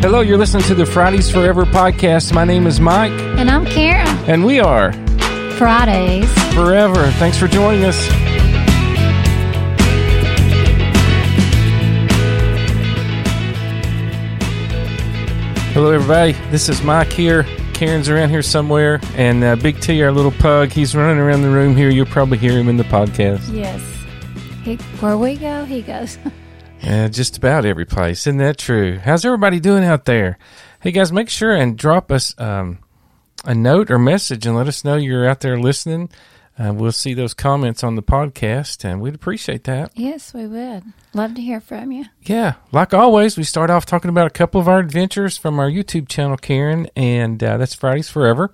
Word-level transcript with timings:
Hello, 0.00 0.20
you're 0.20 0.38
listening 0.38 0.62
to 0.64 0.74
the 0.74 0.86
Fridays 0.86 1.30
Forever 1.30 1.64
podcast. 1.64 2.32
My 2.32 2.44
name 2.44 2.66
is 2.66 2.78
Mike, 2.80 3.10
And 3.12 3.50
I'm 3.50 3.66
Karen. 3.66 4.06
and 4.28 4.44
we 4.44 4.60
are 4.60 4.92
Fridays. 5.58 6.30
Forever. 6.54 7.10
Thanks 7.12 7.36
for 7.36 7.48
joining 7.48 7.84
us. 7.84 7.96
Hello, 15.74 15.90
everybody. 15.92 16.32
This 16.50 16.68
is 16.68 16.82
Mike 16.82 17.12
here. 17.12 17.44
Karen's 17.74 18.08
around 18.08 18.30
here 18.30 18.42
somewhere, 18.42 19.00
and 19.14 19.44
uh, 19.44 19.54
Big 19.56 19.80
T, 19.80 20.02
our 20.02 20.10
little 20.10 20.32
pug, 20.32 20.70
he's 20.70 20.96
running 20.96 21.18
around 21.18 21.42
the 21.42 21.50
room 21.50 21.76
here. 21.76 21.90
You'll 21.90 22.06
probably 22.06 22.38
hear 22.38 22.52
him 22.58 22.68
in 22.68 22.76
the 22.76 22.82
podcast. 22.84 23.54
Yes. 23.54 23.80
He, 24.64 24.74
where 25.00 25.16
we 25.16 25.36
go, 25.36 25.64
he 25.64 25.82
goes. 25.82 26.18
Uh, 26.82 27.08
just 27.08 27.36
about 27.36 27.64
every 27.64 27.84
place. 27.84 28.26
Isn't 28.26 28.38
that 28.38 28.56
true? 28.56 28.98
How's 28.98 29.24
everybody 29.24 29.60
doing 29.60 29.84
out 29.84 30.04
there? 30.04 30.38
Hey, 30.80 30.92
guys, 30.92 31.12
make 31.12 31.28
sure 31.28 31.52
and 31.52 31.76
drop 31.76 32.10
us 32.12 32.34
um, 32.38 32.78
a 33.44 33.54
note 33.54 33.90
or 33.90 33.98
message 33.98 34.46
and 34.46 34.56
let 34.56 34.68
us 34.68 34.84
know 34.84 34.96
you're 34.96 35.28
out 35.28 35.40
there 35.40 35.58
listening. 35.58 36.08
Uh, 36.58 36.72
we'll 36.72 36.90
see 36.92 37.14
those 37.14 37.34
comments 37.34 37.84
on 37.84 37.94
the 37.94 38.02
podcast, 38.02 38.84
and 38.84 39.00
we'd 39.00 39.14
appreciate 39.14 39.62
that. 39.64 39.92
yes, 39.94 40.34
we 40.34 40.44
would. 40.46 40.82
Love 41.14 41.34
to 41.34 41.40
hear 41.40 41.60
from 41.60 41.92
you. 41.92 42.06
Yeah, 42.22 42.54
like 42.72 42.92
always, 42.92 43.36
we 43.36 43.44
start 43.44 43.70
off 43.70 43.86
talking 43.86 44.08
about 44.08 44.26
a 44.26 44.30
couple 44.30 44.60
of 44.60 44.66
our 44.66 44.80
adventures 44.80 45.36
from 45.36 45.60
our 45.60 45.70
YouTube 45.70 46.08
channel, 46.08 46.36
Karen, 46.36 46.88
and 46.96 47.42
uh, 47.44 47.58
that's 47.58 47.74
Fridays 47.74 48.08
Forever. 48.08 48.52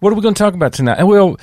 What 0.00 0.12
are 0.12 0.16
we 0.16 0.22
going 0.22 0.34
to 0.34 0.38
talk 0.38 0.54
about 0.54 0.72
tonight? 0.72 1.04
Well, 1.04 1.36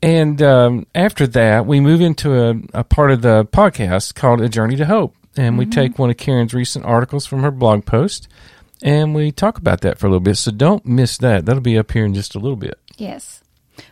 and 0.00 0.40
um, 0.42 0.86
after 0.94 1.26
that, 1.28 1.66
we 1.66 1.80
move 1.80 2.00
into 2.00 2.32
a, 2.34 2.54
a 2.80 2.84
part 2.84 3.10
of 3.10 3.22
the 3.22 3.46
podcast 3.46 4.14
called 4.14 4.40
A 4.40 4.48
Journey 4.48 4.76
to 4.76 4.86
Hope, 4.86 5.16
and 5.36 5.58
we 5.58 5.64
mm-hmm. 5.64 5.70
take 5.70 5.98
one 5.98 6.10
of 6.10 6.16
Karen's 6.16 6.54
recent 6.54 6.84
articles 6.84 7.26
from 7.26 7.42
her 7.42 7.50
blog 7.50 7.84
post, 7.84 8.28
and 8.82 9.14
we 9.14 9.32
talk 9.32 9.58
about 9.58 9.80
that 9.82 9.98
for 9.98 10.06
a 10.06 10.10
little 10.10 10.20
bit. 10.20 10.36
So 10.36 10.50
don't 10.50 10.84
miss 10.86 11.18
that. 11.18 11.46
That'll 11.46 11.60
be 11.60 11.78
up 11.78 11.92
here 11.92 12.04
in 12.04 12.14
just 12.14 12.34
a 12.34 12.38
little 12.38 12.56
bit. 12.56 12.78
Yes. 12.96 13.42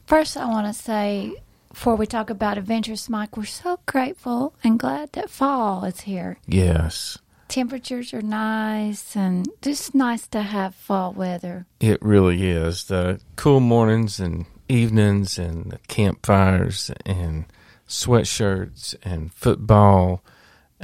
First, 0.06 0.36
I 0.36 0.46
want 0.46 0.66
to 0.66 0.72
say, 0.72 1.34
before 1.68 1.96
we 1.96 2.06
talk 2.06 2.30
about 2.30 2.58
adventures, 2.58 3.08
Mike, 3.08 3.36
we're 3.36 3.44
so 3.44 3.80
grateful 3.86 4.54
and 4.62 4.78
glad 4.78 5.12
that 5.12 5.30
fall 5.30 5.84
is 5.84 6.00
here. 6.02 6.38
Yes, 6.46 7.18
Temperatures 7.48 8.14
are 8.14 8.22
nice 8.22 9.14
and 9.14 9.48
just 9.60 9.94
nice 9.94 10.26
to 10.28 10.42
have 10.42 10.74
fall 10.74 11.12
weather. 11.12 11.66
it 11.78 12.00
really 12.02 12.48
is. 12.50 12.84
The 12.84 13.20
cool 13.36 13.60
mornings 13.60 14.18
and 14.18 14.46
evenings, 14.68 15.38
and 15.38 15.72
the 15.72 15.78
campfires, 15.86 16.90
and 17.04 17.44
sweatshirts, 17.86 18.94
and 19.02 19.32
football, 19.32 20.22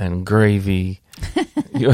and 0.01 0.27
gravy. 0.27 1.01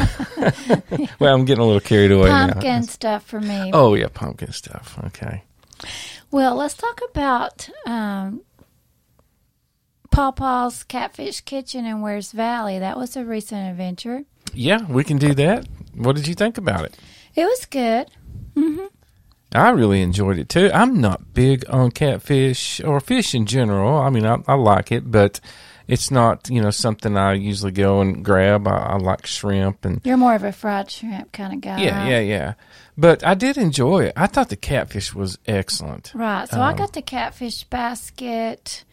Well, 1.19 1.35
I'm 1.35 1.45
getting 1.45 1.63
a 1.63 1.67
little 1.67 1.81
carried 1.81 2.13
away 2.13 2.29
Pumpkin 2.29 2.81
now. 2.81 2.81
stuff 2.83 3.25
for 3.25 3.41
me. 3.41 3.71
Oh 3.73 3.95
yeah, 3.95 4.09
pumpkin 4.13 4.53
stuff. 4.53 4.99
Okay. 5.07 5.43
Well, 6.31 6.55
let's 6.57 6.75
talk 6.75 7.01
about 7.11 7.69
um, 7.87 8.43
Paw 10.11 10.31
Paw's 10.33 10.85
Catfish 10.85 11.41
Kitchen 11.43 11.85
in 11.85 12.01
Wears 12.01 12.33
Valley. 12.33 12.79
That 12.79 12.97
was 12.97 13.17
a 13.17 13.25
recent 13.25 13.69
adventure. 13.71 14.25
Yeah, 14.55 14.87
we 14.87 15.05
can 15.05 15.19
do 15.19 15.35
that. 15.35 15.67
What 15.95 16.17
did 16.17 16.27
you 16.27 16.35
think 16.35 16.59
about 16.59 16.85
it? 16.85 16.97
It 17.35 17.45
was 17.45 17.67
good. 17.67 18.09
I 19.53 19.71
really 19.71 20.03
enjoyed 20.03 20.39
it 20.39 20.49
too. 20.49 20.71
I'm 20.73 21.01
not 21.01 21.33
big 21.35 21.65
on 21.69 21.91
catfish 21.91 22.81
or 22.83 23.01
fish 23.01 23.35
in 23.35 23.47
general. 23.47 23.97
I 23.99 24.11
mean, 24.11 24.27
I, 24.27 24.39
I 24.47 24.55
like 24.55 24.93
it, 24.93 25.11
but 25.11 25.41
it's 25.89 26.11
not 26.11 26.49
you 26.51 26.61
know 26.61 26.71
something 26.71 27.17
I 27.17 27.35
usually 27.35 27.73
go 27.73 28.01
and 28.01 28.25
grab. 28.25 28.67
I, 28.67 28.77
I 28.77 28.97
like 28.97 29.27
shrimp 29.27 29.85
and 29.85 30.01
You're 30.05 30.17
more 30.17 30.35
of 30.35 30.45
a 30.45 30.53
fried 30.53 30.91
shrimp 30.91 31.33
kind 31.33 31.53
of 31.55 31.61
guy. 31.61 31.81
yeah, 31.83 31.99
right? 32.03 32.11
yeah, 32.11 32.21
yeah. 32.21 32.55
But 32.99 33.25
I 33.27 33.35
did 33.35 33.57
enjoy 33.59 34.05
it. 34.07 34.15
I 34.17 34.27
thought 34.27 34.49
the 34.49 34.57
catfish 34.57 35.15
was 35.15 35.39
excellent. 35.47 36.13
Right. 36.15 36.49
So 36.49 36.61
I 36.61 36.71
Um, 36.71 36.77
got 36.77 36.93
the 36.95 37.03
catfish 37.03 37.65
basket 37.65 38.85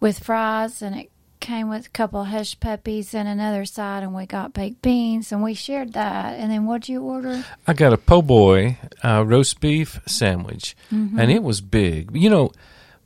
with 0.00 0.18
fries, 0.18 0.82
and 0.82 0.94
it 0.96 1.10
came 1.40 1.68
with 1.68 1.86
a 1.86 1.90
couple 1.90 2.20
of 2.20 2.26
hush 2.28 2.58
puppies 2.60 3.14
and 3.14 3.26
another 3.28 3.64
side, 3.64 4.02
and 4.02 4.14
we 4.14 4.26
got 4.26 4.52
baked 4.52 4.82
beans, 4.82 5.32
and 5.32 5.42
we 5.42 5.54
shared 5.54 5.92
that. 5.94 6.38
And 6.38 6.50
then 6.50 6.66
what'd 6.66 6.88
you 6.88 7.00
order? 7.02 7.44
I 7.66 7.72
got 7.72 7.92
a 7.92 7.96
po' 7.96 8.22
boy 8.22 8.76
uh, 9.02 9.24
roast 9.26 9.60
beef 9.60 10.00
sandwich, 10.06 10.76
and 10.90 11.30
it 11.30 11.42
was 11.42 11.60
big. 11.60 12.10
You 12.14 12.28
know, 12.30 12.52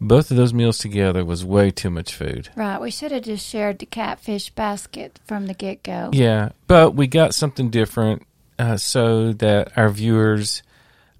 both 0.03 0.31
of 0.31 0.37
those 0.37 0.53
meals 0.53 0.79
together 0.79 1.25
was 1.25 1.45
way 1.45 1.71
too 1.71 1.91
much 1.91 2.15
food. 2.15 2.49
Right. 2.57 2.81
We 2.81 2.91
should 2.91 3.13
have 3.13 3.23
just 3.23 3.47
shared 3.47 3.79
the 3.79 3.87
catfish 3.87 4.51
basket 4.51 5.21
from 5.25 5.47
the 5.47 5.55
get 5.55 5.83
go. 5.83 6.11
Yeah, 6.13 6.51
but 6.67 6.95
we 6.95 7.07
got 7.07 7.35
something 7.35 7.71
different 7.71 8.27
uh, 8.59 8.77
so 8.77 9.33
that 9.35 9.77
our 9.77 9.89
viewers 9.89 10.63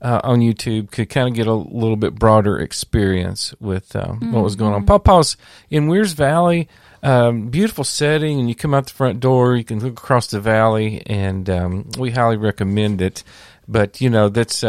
uh, 0.01 0.21
on 0.25 0.41
YouTube 0.41 0.91
could 0.91 1.09
kind 1.09 1.29
of 1.29 1.35
get 1.35 1.47
a 1.47 1.55
little 1.55 1.97
bit 1.97 2.15
broader 2.17 2.59
experience 2.59 3.55
with 3.61 3.95
um, 3.95 4.33
what 4.33 4.43
was 4.43 4.57
going 4.57 4.75
on. 4.75 4.85
Pawpaw's 4.85 5.37
in 5.71 5.87
Wears 5.87 6.13
Valley, 6.13 6.69
um, 7.05 7.49
beautiful 7.49 7.85
setting, 7.85 8.41
and 8.41 8.49
you 8.49 8.55
come 8.57 8.75
out 8.75 8.87
the 8.87 8.93
front 8.93 9.21
door, 9.21 9.55
you 9.55 9.65
can 9.65 9.79
look 9.79 9.93
across 9.93 10.27
the 10.27 10.41
valley, 10.41 11.03
and 11.07 11.49
um, 11.49 11.89
we 11.99 12.11
highly 12.11 12.37
recommend 12.37 13.01
it. 13.01 13.23
But 13.69 14.01
you 14.01 14.11
know 14.11 14.29
that's. 14.29 14.65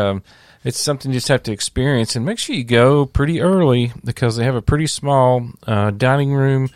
It's 0.63 0.79
something 0.79 1.11
you 1.11 1.17
just 1.17 1.27
have 1.27 1.43
to 1.43 1.51
experience, 1.51 2.15
and 2.15 2.25
make 2.25 2.39
sure 2.39 2.55
you 2.55 2.63
go 2.63 3.05
pretty 3.05 3.41
early 3.41 3.91
because 4.03 4.37
they 4.37 4.45
have 4.45 4.55
a 4.55 4.61
pretty 4.61 4.87
small 4.87 5.49
uh, 5.67 5.91
dining 5.91 6.33
room, 6.33 6.69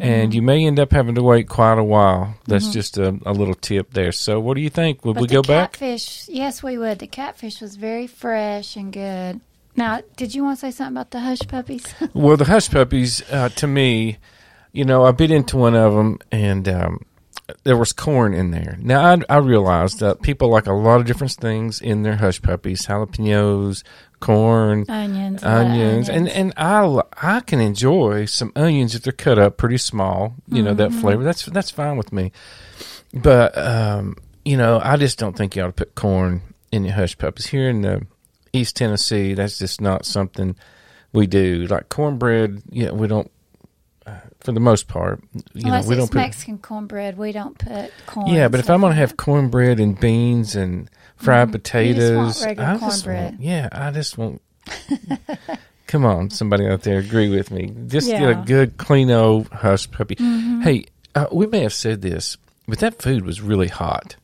and 0.00 0.34
you 0.34 0.42
may 0.42 0.66
end 0.66 0.80
up 0.80 0.90
having 0.90 1.14
to 1.14 1.22
wait 1.22 1.48
quite 1.48 1.78
a 1.78 1.84
while. 1.84 2.34
That's 2.46 2.68
just 2.72 2.98
a, 2.98 3.16
a 3.24 3.32
little 3.32 3.54
tip 3.54 3.92
there. 3.92 4.10
So, 4.10 4.40
what 4.40 4.54
do 4.54 4.60
you 4.60 4.70
think? 4.70 5.04
Would 5.04 5.14
But 5.14 5.22
we 5.22 5.28
go 5.28 5.42
back? 5.42 5.72
catfish, 5.74 6.28
yes, 6.28 6.62
we 6.62 6.78
would. 6.78 6.98
The 6.98 7.06
catfish 7.06 7.60
was 7.60 7.76
very 7.76 8.08
fresh 8.08 8.74
and 8.74 8.92
good. 8.92 9.40
Now, 9.76 10.00
did 10.16 10.34
you 10.34 10.42
want 10.42 10.58
to 10.58 10.66
say 10.66 10.70
something 10.72 10.96
about 10.96 11.12
the 11.12 11.20
hush 11.20 11.46
puppies? 11.46 11.86
Well, 12.12 12.36
the 12.36 12.46
hush 12.46 12.68
puppies, 12.68 13.22
uh, 13.30 13.50
to 13.50 13.68
me, 13.68 14.18
you 14.72 14.84
know, 14.84 15.04
I 15.04 15.12
bit 15.12 15.30
into 15.30 15.56
one 15.56 15.76
of 15.76 15.94
them, 15.94 16.18
and 16.32 16.68
um, 16.68 17.04
there 17.64 17.76
was 17.76 17.92
corn 17.92 18.34
in 18.34 18.50
there. 18.50 18.76
Now, 18.80 19.14
I, 19.14 19.36
I 19.36 19.38
realized 19.38 20.00
that 20.00 20.22
people 20.22 20.48
like 20.48 20.66
a 20.66 20.72
lot 20.72 21.00
of 21.00 21.06
different 21.06 21.32
things 21.32 21.80
in 21.80 22.02
their 22.02 22.16
hush 22.16 22.42
puppies: 22.42 22.86
jalapenos, 22.86 23.82
corn, 24.20 24.84
onions, 24.88 25.42
onions, 25.42 26.08
and 26.08 26.28
and 26.28 26.52
I 26.56 27.00
I 27.20 27.40
can 27.40 27.60
enjoy 27.60 28.26
some 28.26 28.52
onions 28.54 28.94
if 28.94 29.02
they're 29.02 29.12
cut 29.12 29.38
up 29.38 29.56
pretty 29.56 29.78
small. 29.78 30.34
You 30.48 30.62
know 30.62 30.74
that 30.74 30.92
flavor. 30.92 31.24
That's 31.24 31.44
that's 31.46 31.70
fine 31.70 31.96
with 31.96 32.12
me. 32.12 32.32
But 33.14 33.56
um, 33.56 34.16
you 34.44 34.56
know, 34.56 34.80
I 34.82 34.96
just 34.96 35.18
don't 35.18 35.36
think 35.36 35.56
you 35.56 35.62
ought 35.62 35.68
to 35.68 35.72
put 35.72 35.94
corn 35.94 36.42
in 36.70 36.84
your 36.84 36.94
hush 36.94 37.16
puppies 37.16 37.46
here 37.46 37.68
in 37.68 37.82
the 37.82 38.06
East 38.52 38.76
Tennessee. 38.76 39.34
That's 39.34 39.58
just 39.58 39.80
not 39.80 40.04
something 40.04 40.56
we 41.12 41.26
do. 41.26 41.66
Like 41.66 41.88
cornbread, 41.88 42.62
yeah, 42.70 42.90
we 42.90 43.06
don't. 43.08 43.30
For 44.48 44.52
the 44.52 44.60
most 44.60 44.88
part, 44.88 45.22
you 45.34 45.42
Unless 45.66 45.84
know, 45.84 45.88
we 45.90 45.94
it's 45.96 46.00
don't 46.00 46.08
put. 46.10 46.16
Mexican 46.16 46.56
cornbred, 46.56 47.16
we 47.18 47.32
don't 47.32 47.58
put 47.58 47.92
corn. 48.06 48.28
Yeah, 48.28 48.48
but 48.48 48.60
if 48.60 48.70
I'm 48.70 48.80
gonna 48.80 48.94
have 48.94 49.10
it. 49.10 49.16
cornbread 49.18 49.78
and 49.78 50.00
beans 50.00 50.56
and 50.56 50.88
fried 51.16 51.48
Mhm. 51.48 51.52
Just 51.52 51.62
potatoes, 51.64 52.42
I 52.46 52.54
just 52.54 52.80
cornbread. 53.04 53.32
want, 53.32 53.40
yeah, 53.42 53.68
I 53.70 53.90
just 53.90 54.16
want. 54.16 54.40
Come 55.86 56.06
on, 56.06 56.30
somebody 56.30 56.66
out 56.66 56.80
there, 56.80 56.96
agree 56.98 57.28
with 57.28 57.50
me. 57.50 57.74
Just 57.88 58.06
get 58.08 58.22
Yeah. 58.22 58.28
Mm-hmm. 58.32 58.42
a 58.42 58.46
good, 58.46 58.76
clean 58.78 59.10
old 59.10 59.48
hush 59.48 59.90
puppy. 59.90 60.16
Hey, 60.62 60.86
uh, 61.14 61.26
we 61.30 61.46
may 61.46 61.60
have 61.60 61.74
said 61.74 62.00
this, 62.00 62.38
but 62.66 62.78
that 62.78 63.02
food 63.02 63.26
was 63.26 63.42
really 63.42 63.68
hot. 63.68 64.16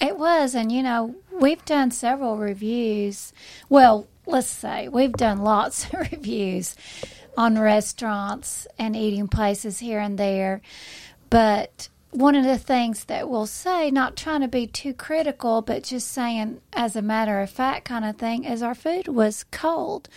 It 0.00 0.16
was, 0.16 0.54
and 0.54 0.70
you 0.70 0.84
know, 0.84 1.16
we've 1.40 1.64
done 1.64 1.90
several 1.90 2.36
reviews. 2.36 3.32
Well, 3.68 4.06
let's 4.26 4.46
say 4.46 4.86
we've 4.86 5.12
done 5.12 5.38
lots 5.42 5.86
of 5.92 5.94
reviews 6.12 6.76
on 7.36 7.58
restaurants 7.58 8.66
and 8.78 8.94
eating 8.96 9.28
places 9.28 9.78
here 9.78 9.98
and 10.00 10.18
there. 10.18 10.60
But 11.30 11.88
one 12.10 12.34
of 12.34 12.44
the 12.44 12.58
things 12.58 13.04
that 13.06 13.28
we'll 13.30 13.46
say, 13.46 13.90
not 13.90 14.16
trying 14.16 14.42
to 14.42 14.48
be 14.48 14.66
too 14.66 14.92
critical, 14.92 15.62
but 15.62 15.82
just 15.82 16.08
saying 16.08 16.60
as 16.72 16.94
a 16.94 17.02
matter 17.02 17.40
of 17.40 17.48
fact 17.50 17.86
kind 17.86 18.04
of 18.04 18.16
thing, 18.16 18.44
is 18.44 18.62
our 18.62 18.74
food 18.74 19.08
was 19.08 19.44
cold. 19.50 20.08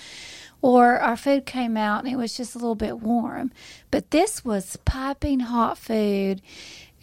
Or 0.62 1.00
our 1.00 1.16
food 1.16 1.46
came 1.46 1.78
out 1.78 2.04
and 2.04 2.12
it 2.12 2.18
was 2.18 2.36
just 2.36 2.56
a 2.56 2.58
little 2.58 2.76
bit 2.76 3.00
warm. 3.00 3.52
But 3.92 4.12
this 4.12 4.44
was 4.44 4.78
piping 4.84 5.42
hot 5.42 5.78
food 5.78 6.42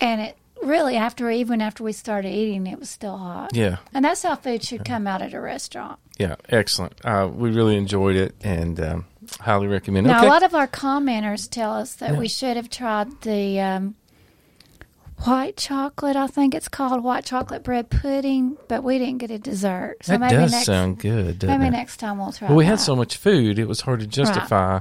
and 0.00 0.20
it 0.20 0.36
really 0.62 0.96
after 0.96 1.30
even 1.30 1.60
after 1.62 1.82
we 1.84 1.92
started 1.92 2.30
eating 2.30 2.66
it 2.66 2.78
was 2.78 2.90
still 2.90 3.16
hot. 3.16 3.54
Yeah, 3.54 3.76
And 3.94 4.04
that's 4.04 4.22
how 4.22 4.34
food 4.36 4.62
should 4.64 4.84
come 4.84 5.06
out 5.06 5.22
at 5.22 5.32
a 5.32 5.40
restaurant. 5.40 5.98
yeah, 6.18 6.36
excellent. 6.48 6.94
Uh, 7.04 7.30
we 7.32 7.50
really 7.50 7.76
enjoyed 7.76 8.16
it 8.16 8.34
and 8.42 8.78
um, 8.80 9.04
highly 9.40 9.66
recommend. 9.66 10.06
it. 10.06 10.10
Now 10.10 10.18
okay. 10.18 10.26
a 10.26 10.30
lot 10.30 10.42
of 10.42 10.54
our 10.54 10.66
commenters 10.68 11.48
tell 11.48 11.72
us 11.72 11.94
that 11.96 12.12
Yeah. 12.12 12.18
we 12.18 12.28
should 12.28 12.56
have 12.56 12.68
tried 12.70 13.20
the 13.22 13.60
um, 13.60 13.94
white 15.24 15.56
chocolate, 15.56 16.16
I 16.16 16.26
think 16.26 16.54
it's 16.54 16.68
called 16.68 17.02
white 17.04 17.24
chocolate 17.24 17.62
bread 17.62 17.90
pudding, 17.90 18.56
but 18.68 18.82
we 18.82 18.98
didn't 18.98 19.18
get 19.18 19.30
a 19.30 19.38
dessert. 19.38 19.96
So 20.02 20.12
that 20.12 20.20
maybe 20.20 20.34
does 20.34 20.52
next 20.52 20.66
sound 20.66 20.98
good. 20.98 21.42
Maybe 21.44 21.66
it? 21.66 21.70
next 21.70 21.98
time 21.98 22.18
we'll 22.18 22.32
try 22.32 22.48
Well, 22.48 22.56
we 22.56 22.64
that. 22.64 22.70
had 22.70 22.80
so 22.80 22.96
much 22.96 23.16
food; 23.16 23.58
it 23.58 23.66
was 23.68 23.80
hard 23.82 24.00
to 24.00 24.06
justify. 24.06 24.80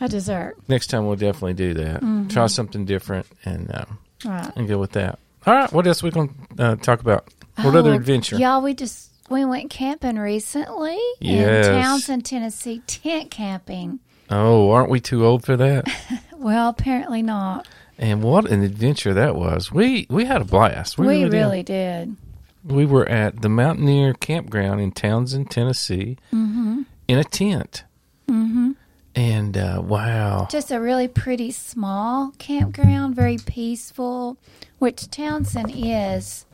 a 0.00 0.08
dessert. 0.08 0.56
Next 0.66 0.88
time, 0.88 1.06
we'll 1.06 1.14
definitely 1.16 1.54
do 1.54 1.74
that. 1.74 1.96
Mm-hmm. 1.96 2.28
Try 2.28 2.46
something 2.48 2.84
different 2.84 3.26
and 3.44 3.70
um, 3.74 3.98
Right. 4.24 4.50
and 4.56 4.66
go 4.66 4.78
with 4.78 4.92
that. 4.92 5.18
All 5.46 5.54
right, 5.54 5.72
what 5.72 5.86
else 5.86 6.02
we 6.02 6.10
to 6.12 6.28
uh, 6.58 6.76
talk 6.76 7.00
about? 7.00 7.28
What 7.56 7.74
other 7.76 7.90
Oh, 7.92 7.96
adventure? 7.96 8.36
Y'all, 8.36 8.62
we 8.62 8.74
just 8.74 9.10
we 9.30 9.44
went 9.44 9.70
camping 9.70 10.16
recently 10.18 10.98
Yes. 11.20 11.66
in 11.66 11.72
Townsend, 11.82 12.24
Tennessee, 12.24 12.82
tent 12.86 13.30
camping. 13.30 14.00
Oh, 14.30 14.70
aren't 14.70 14.90
we 14.90 15.00
too 15.00 15.24
old 15.26 15.44
for 15.44 15.56
that? 15.56 15.86
Well, 16.42 16.70
apparently 16.70 17.22
not. 17.22 17.68
and 17.98 18.20
what 18.20 18.50
an 18.50 18.64
adventure 18.64 19.14
that 19.14 19.36
was. 19.36 19.70
We 19.70 20.08
we 20.10 20.24
had 20.24 20.42
a 20.42 20.44
blast. 20.44 20.98
We, 20.98 21.24
really, 21.24 21.62
did. 21.62 22.16
did. 22.64 22.74
We 22.74 22.84
were 22.84 23.08
at 23.08 23.42
the 23.42 23.48
Mountaineer 23.48 24.12
Campground 24.14 24.80
in 24.80 24.90
Townsend, 24.90 25.52
Tennessee, 25.52 26.16
Mm-hmm. 26.32 26.82
in 27.06 27.18
a 27.18 27.22
tent. 27.22 27.84
Mm-hmm. 28.26 28.72
And 29.14 29.56
uh, 29.56 29.82
wow, 29.84 30.48
Just 30.50 30.72
a 30.72 30.80
really 30.80 31.06
pretty 31.06 31.52
small 31.52 32.32
campground, 32.38 33.14
very 33.14 33.36
peaceful, 33.38 34.36
which 34.80 35.08
Townsend 35.10 35.70
is 35.72 36.44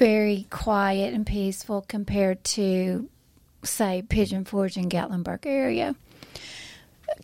very 0.00 0.46
quiet 0.48 1.12
and 1.12 1.26
peaceful 1.26 1.84
compared 1.86 2.42
to, 2.42 3.08
say, 3.62 4.02
Pigeon 4.08 4.44
Forge 4.46 4.76
and 4.78 4.90
Gatlinburg 4.90 5.44
area. 5.44 5.94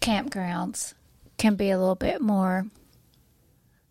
Campgrounds 0.01 0.93
can 1.39 1.55
be 1.55 1.71
a 1.71 1.79
little 1.79 1.95
bit 1.95 2.21
more 2.21 2.67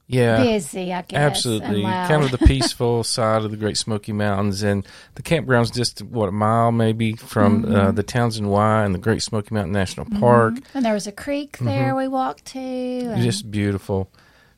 yeah, 0.07 0.43
busy, 0.43 0.93
I 0.93 1.01
guess. 1.01 1.17
absolutely. 1.19 1.81
Kind 1.81 2.23
of 2.23 2.29
the 2.31 2.37
peaceful 2.45 3.03
side 3.03 3.43
of 3.43 3.49
the 3.49 3.57
Great 3.57 3.75
Smoky 3.75 4.11
Mountains, 4.13 4.61
and 4.61 4.85
the 5.15 5.23
campground's 5.23 5.71
just 5.71 6.03
what 6.03 6.29
a 6.29 6.31
mile 6.31 6.71
maybe 6.71 7.13
from 7.13 7.63
Mm-hmm. 7.63 7.75
uh, 7.75 7.91
the 7.91 8.03
Townsend 8.03 8.49
Y 8.51 8.83
and 8.83 8.93
the 8.93 8.99
Great 8.99 9.23
Smoky 9.23 9.55
Mountain 9.55 9.73
National 9.73 10.05
Park. 10.19 10.55
And 10.75 10.85
there 10.85 10.93
was 10.93 11.07
a 11.07 11.11
creek 11.11 11.57
there 11.57 11.95
we 11.95 12.07
walked 12.07 12.45
to. 12.53 12.59
and- 12.59 13.07
Mm-hmm. 13.13 13.23
just 13.23 13.49
beautiful, 13.49 14.11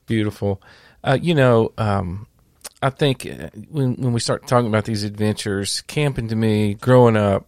beautiful. 0.05 0.61
Uh, 1.03 1.17
you 1.21 1.33
know, 1.33 1.71
um, 1.77 2.27
I 2.81 2.89
think 2.91 3.25
uh, 3.25 3.49
when 3.69 3.95
when 3.95 4.13
we 4.13 4.19
start 4.19 4.47
talking 4.47 4.67
about 4.67 4.85
these 4.85 5.03
adventures, 5.03 5.81
camping 5.87 6.27
to 6.29 6.35
me, 6.35 6.75
growing 6.75 7.17
up, 7.17 7.47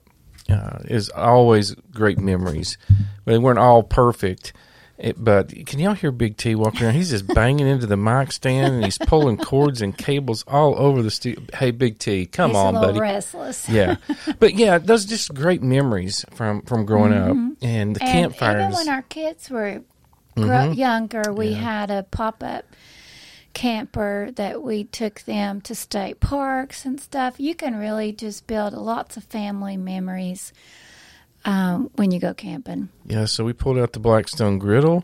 uh, 0.50 0.80
is 0.86 1.10
always 1.10 1.76
great 1.92 2.18
memories. 2.18 2.78
They 3.26 3.38
weren't 3.38 3.60
all 3.60 3.84
perfect. 3.84 4.54
It, 4.98 5.16
but 5.24 5.54
can 5.66 5.80
y'all 5.80 5.94
hear 5.94 6.12
Big 6.12 6.36
T 6.36 6.56
walking 6.56 6.84
around? 6.84 6.96
He's 6.96 7.12
just 7.12 7.26
banging 7.28 7.68
into 7.68 7.86
the 7.88 7.96
mic 7.96 8.34
stand 8.34 8.74
and 8.74 8.84
he's 8.84 8.98
pulling 8.98 9.38
cords 9.38 9.82
and 9.82 9.98
cables 9.98 10.44
all 10.46 10.76
over 10.78 11.02
the 11.02 11.10
studio. 11.12 11.42
Hey, 11.54 11.72
Big 11.72 12.00
T, 12.00 12.26
come 12.26 12.50
He's 12.52 12.58
on, 12.58 12.74
buddy. 12.74 13.00
restless. 13.00 13.70
Yeah, 13.70 13.96
but 14.40 14.56
yeah, 14.56 14.78
those 14.78 15.06
are 15.06 15.08
just 15.10 15.34
great 15.34 15.62
memories 15.62 16.26
from 16.32 16.64
from 16.64 16.86
growing 16.86 17.14
up 17.14 17.38
and 17.62 17.96
the 17.96 18.04
And 18.04 18.12
campfires. 18.34 18.56
Mm-hmm. 18.62 18.74
even 18.74 18.88
when 18.88 18.90
our 18.90 19.04
kids 19.04 19.50
were 19.50 19.82
younger, 20.36 21.32
we 21.34 21.54
had 21.54 21.92
a 21.92 22.04
pop 22.04 22.44
up 22.44 22.66
camper 23.54 24.32
that 24.36 24.62
we 24.62 24.84
took 24.84 25.22
them 25.22 25.62
to 25.62 25.76
state 25.76 26.20
parks 26.20 26.86
and 26.86 27.00
stuff. 27.00 27.40
You 27.40 27.56
can 27.56 27.76
really 27.76 28.12
just 28.12 28.48
build 28.48 28.74
lots 28.74 29.18
of 29.18 29.24
family 29.26 29.78
memories 29.78 30.54
um, 31.46 31.90
when 31.96 32.12
you 32.12 32.20
go 32.20 32.34
camping. 32.34 32.90
Yeah, 33.06 33.26
so 33.26 33.44
we 33.44 33.54
pulled 33.54 33.78
out 33.78 33.94
the 33.94 34.00
Blackstone 34.00 34.60
griddle, 34.60 35.04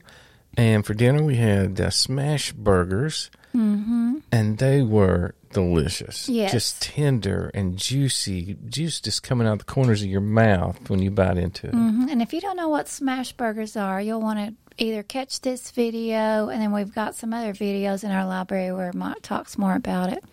and 0.58 0.86
for 0.86 0.94
dinner 0.94 1.24
we 1.24 1.36
had 1.36 1.80
uh, 1.80 1.90
smash 1.90 2.52
burgers, 2.52 3.30
mm-hmm. 3.54 4.18
and 4.32 4.58
they 4.58 4.82
were 4.82 5.36
delicious. 5.56 6.28
Yes. 6.28 6.52
just 6.52 6.82
tender 6.82 7.50
and 7.54 7.78
juicy, 7.78 8.58
juice 8.68 9.00
just 9.00 9.24
coming 9.24 9.48
out 9.48 9.60
the 9.60 9.64
corners 9.64 10.02
of 10.02 10.10
your 10.10 10.20
mouth 10.22 10.90
when 10.90 11.02
you 11.02 11.10
bite 11.10 11.38
into 11.38 11.68
it. 11.68 11.74
Mhm. 11.74 12.12
And 12.12 12.22
if 12.22 12.34
you 12.34 12.42
don't 12.42 12.58
know 12.58 12.68
what 12.68 12.90
smash 12.90 13.32
burgers 13.32 13.78
are, 13.78 14.02
you'll 14.02 14.22
want 14.22 14.40
to 14.40 14.54
either 14.78 15.04
catch 15.04 15.42
this 15.42 15.72
video, 15.72 16.50
and 16.50 16.62
then 16.62 16.72
we've 16.72 16.94
got 16.94 17.16
some 17.16 17.34
other 17.34 17.54
videos 17.54 18.04
in 18.04 18.12
our 18.12 18.26
library 18.26 18.72
where 18.72 18.92
Mike 18.94 19.22
talks 19.22 19.58
more 19.58 19.76
about 19.76 20.12
it. 20.12 20.24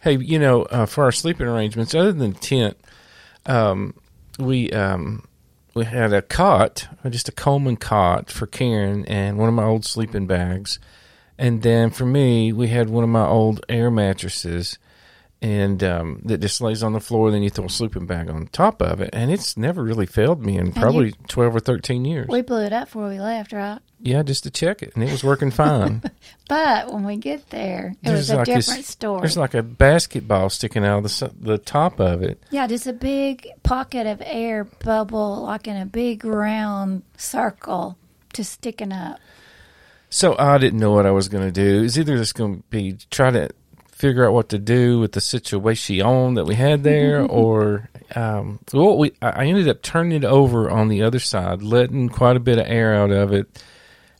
Hey, 0.00 0.16
you 0.16 0.38
know, 0.38 0.62
uh, 0.64 0.86
for 0.86 1.04
our 1.04 1.12
sleeping 1.12 1.46
arrangements, 1.46 1.94
other 1.94 2.12
than 2.12 2.32
tent, 2.32 2.76
um, 3.46 3.94
we 4.38 4.70
um, 4.70 5.26
we 5.74 5.84
had 5.84 6.12
a 6.12 6.22
cot, 6.22 6.88
just 7.08 7.28
a 7.28 7.32
Coleman 7.32 7.76
cot 7.76 8.30
for 8.30 8.46
Karen, 8.46 9.04
and 9.06 9.38
one 9.38 9.48
of 9.48 9.54
my 9.54 9.64
old 9.64 9.84
sleeping 9.84 10.26
bags, 10.26 10.78
and 11.38 11.62
then 11.62 11.90
for 11.90 12.04
me, 12.04 12.52
we 12.52 12.68
had 12.68 12.90
one 12.90 13.04
of 13.04 13.10
my 13.10 13.26
old 13.26 13.64
air 13.68 13.90
mattresses, 13.90 14.78
and 15.40 15.82
um, 15.82 16.20
that 16.24 16.40
just 16.40 16.60
lays 16.60 16.82
on 16.82 16.92
the 16.92 17.00
floor. 17.00 17.30
Then 17.30 17.42
you 17.42 17.50
throw 17.50 17.64
a 17.64 17.70
sleeping 17.70 18.06
bag 18.06 18.28
on 18.28 18.46
top 18.48 18.82
of 18.82 19.00
it, 19.00 19.10
and 19.12 19.30
it's 19.30 19.56
never 19.56 19.82
really 19.82 20.06
failed 20.06 20.44
me 20.44 20.58
in 20.58 20.72
probably 20.72 21.12
twelve 21.28 21.56
or 21.56 21.60
thirteen 21.60 22.04
years. 22.04 22.28
We 22.28 22.42
blew 22.42 22.64
it 22.64 22.72
up 22.72 22.88
before 22.88 23.08
we 23.08 23.20
left, 23.20 23.52
right? 23.52 23.78
Yeah, 24.02 24.22
just 24.22 24.42
to 24.44 24.50
check 24.50 24.82
it, 24.82 24.92
and 24.94 25.02
it 25.04 25.10
was 25.10 25.24
working 25.24 25.50
fine. 25.50 26.02
But 26.48 26.92
when 26.92 27.04
we 27.04 27.16
get 27.16 27.48
there, 27.48 27.94
it 28.02 28.10
was 28.10 28.28
There's 28.28 28.30
a 28.30 28.36
like 28.36 28.46
this- 28.46 28.66
different 28.66 28.84
story. 28.84 29.20
There's 29.22 29.38
like 29.38 29.54
a 29.54 29.62
basketball 29.62 30.50
sticking 30.50 30.84
out 30.84 30.98
of 30.98 31.04
the 31.04 31.32
the 31.40 31.56
top 31.58 31.98
of 31.98 32.22
it. 32.22 32.42
yeah, 32.50 32.66
just 32.66 32.86
a 32.86 32.92
big 32.92 33.48
pocket 33.62 34.06
of 34.06 34.20
air 34.22 34.64
bubble, 34.64 35.44
like 35.44 35.66
in 35.66 35.76
a 35.78 35.86
big 35.86 36.24
round 36.26 37.04
circle, 37.16 37.96
just 38.34 38.52
sticking 38.52 38.92
up. 38.92 39.18
So 40.10 40.36
I 40.38 40.58
didn't 40.58 40.78
know 40.78 40.92
what 40.92 41.06
I 41.06 41.10
was 41.10 41.28
going 41.30 41.44
to 41.44 41.52
do. 41.52 41.84
It's 41.84 41.96
either 41.96 42.18
just 42.18 42.34
going 42.34 42.56
to 42.58 42.62
be 42.68 42.98
try 43.10 43.30
to 43.30 43.48
figure 43.90 44.26
out 44.26 44.34
what 44.34 44.50
to 44.50 44.58
do 44.58 44.98
with 45.00 45.12
the 45.12 45.20
situation 45.22 46.34
that 46.34 46.44
we 46.44 46.54
had 46.54 46.82
there, 46.82 47.22
or 47.26 47.88
um, 48.14 48.58
well, 48.74 48.98
we 48.98 49.12
I 49.22 49.46
ended 49.46 49.68
up 49.68 49.80
turning 49.80 50.12
it 50.22 50.24
over 50.26 50.68
on 50.68 50.88
the 50.88 51.02
other 51.02 51.18
side, 51.20 51.62
letting 51.62 52.10
quite 52.10 52.36
a 52.36 52.40
bit 52.40 52.58
of 52.58 52.66
air 52.66 52.92
out 52.94 53.10
of 53.10 53.32
it, 53.32 53.62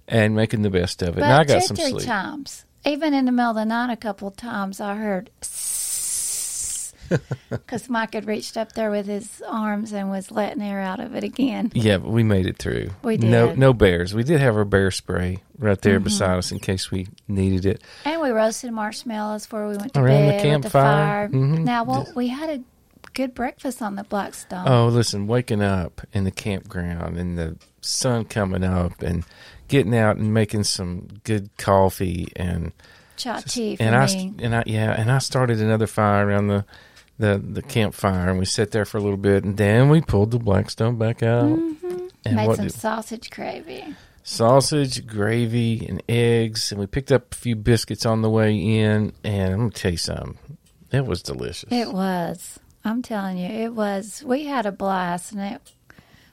and 0.09 0.35
making 0.35 0.63
the 0.63 0.71
best 0.71 1.03
of 1.03 1.11
it. 1.11 1.15
But 1.21 1.25
and 1.25 1.33
I 1.33 1.45
got 1.45 1.61
two, 1.63 1.67
some 1.69 1.77
three 1.77 1.91
sleep. 1.91 2.07
times, 2.07 2.65
even 2.85 3.15
in 3.15 3.25
the 3.27 3.33
middle 3.33 3.51
of 3.51 3.57
the 3.57 3.65
night, 3.65 3.93
a 3.93 3.97
couple 3.97 4.29
of 4.29 4.37
times, 4.37 4.81
I 4.81 4.95
heard 4.97 5.31
because 7.51 7.91
Mike 7.91 8.15
had 8.15 8.27
reached 8.27 8.57
up 8.57 8.73
there 8.73 8.91
with 8.91 9.07
his 9.07 9.43
arms 9.47 9.93
and 9.93 10.11
was 10.11 10.31
letting 10.31 10.63
air 10.63 10.81
out 10.81 10.99
of 10.99 11.15
it 11.15 11.23
again. 11.25 11.71
Yeah, 11.75 11.99
but 11.99 12.09
we 12.11 12.23
made 12.23 12.47
it 12.47 12.57
through. 12.59 12.91
We 13.03 13.19
did. 13.19 13.29
no 13.31 13.55
no 13.55 13.73
bears. 13.75 14.15
We 14.15 14.25
did 14.25 14.41
have 14.41 14.57
our 14.57 14.65
bear 14.65 14.91
spray 14.91 15.43
right 15.59 15.79
there 15.83 15.97
Mm-hmm. 15.97 16.05
beside 16.05 16.39
us 16.39 16.53
in 16.53 16.59
case 16.59 16.91
we 16.91 17.09
needed 17.29 17.67
it. 17.67 17.83
And 18.07 18.21
we 18.23 18.31
roasted 18.31 18.73
marshmallows 18.73 19.45
before 19.47 19.69
we 19.69 19.77
went 19.77 19.93
to 19.95 20.01
Around 20.01 20.07
bed 20.09 20.27
with 20.27 20.43
the 20.43 20.49
campfire. 20.49 21.29
fire. 21.29 21.29
Mhm. 21.29 21.65
Now, 21.65 21.85
well, 21.85 22.09
we 22.17 22.29
had 22.29 22.49
a 22.51 22.63
good 23.14 23.35
breakfast 23.35 23.81
on 23.82 23.97
the 23.97 24.05
Blackstone. 24.05 24.67
Oh, 24.69 24.88
listen, 24.88 25.26
waking 25.26 25.62
up 25.62 26.00
in 26.12 26.25
the 26.25 26.31
campground 26.31 27.17
and 27.19 27.38
the 27.38 27.56
sun 27.81 28.25
coming 28.25 28.64
up 28.64 29.03
and 29.03 29.25
getting 29.69 29.94
out 29.97 30.17
and 30.17 30.32
making 30.35 30.64
some 30.64 31.09
good 31.25 31.50
coffee 31.59 32.29
and 32.37 32.73
Chop 33.17 33.44
tea 33.44 33.76
for 33.76 33.82
and 33.82 33.94
I 33.94 34.06
me. 34.06 34.35
and 34.41 34.55
I 34.56 34.62
yeah 34.67 34.93
and 34.99 35.11
I 35.11 35.19
started 35.19 35.61
another 35.61 35.87
fire 35.87 36.26
around 36.26 36.49
the 36.49 36.64
the 37.19 37.39
the 37.43 37.63
campfire 37.63 38.31
and 38.31 38.39
we 38.39 38.44
sat 38.44 38.70
there 38.70 38.84
for 38.84 38.98
a 38.98 39.01
little 39.01 39.17
bit 39.19 39.44
and 39.44 39.56
then 39.56 39.89
we 39.91 40.01
pulled 40.01 40.31
the 40.31 40.39
blackstone 40.39 40.96
back 40.96 41.22
out 41.22 41.44
and 41.44 41.77
Mm-hmm. 42.25 42.37
Made 42.37 42.46
what 42.46 42.56
some 42.56 42.67
did- 42.67 42.75
sausage 42.75 43.31
gravy. 43.31 43.94
sausage 44.22 45.06
gravy 45.06 45.87
and 45.87 46.03
eggs 46.08 46.70
and 46.72 46.81
we 46.81 46.87
picked 46.87 47.13
up 47.13 47.32
a 47.34 47.37
few 47.37 47.55
biscuits 47.56 48.06
on 48.06 48.22
the 48.22 48.31
way 48.31 48.55
in 48.56 49.13
and 49.25 49.53
I'm 49.53 49.58
gonna 49.58 49.70
tell 49.70 49.91
you 49.93 49.96
something 49.98 50.39
it 50.91 51.05
was 51.06 51.22
delicious 51.22 51.70
It 51.72 51.93
was. 51.93 52.58
I'm 52.84 53.03
telling 53.03 53.39
you, 53.39 53.46
it 53.46 53.74
was. 53.74 54.22
We 54.24 54.44
had 54.44 54.67
a 54.67 54.72
blast, 54.72 55.32
and 55.32 55.41
it 55.41 55.60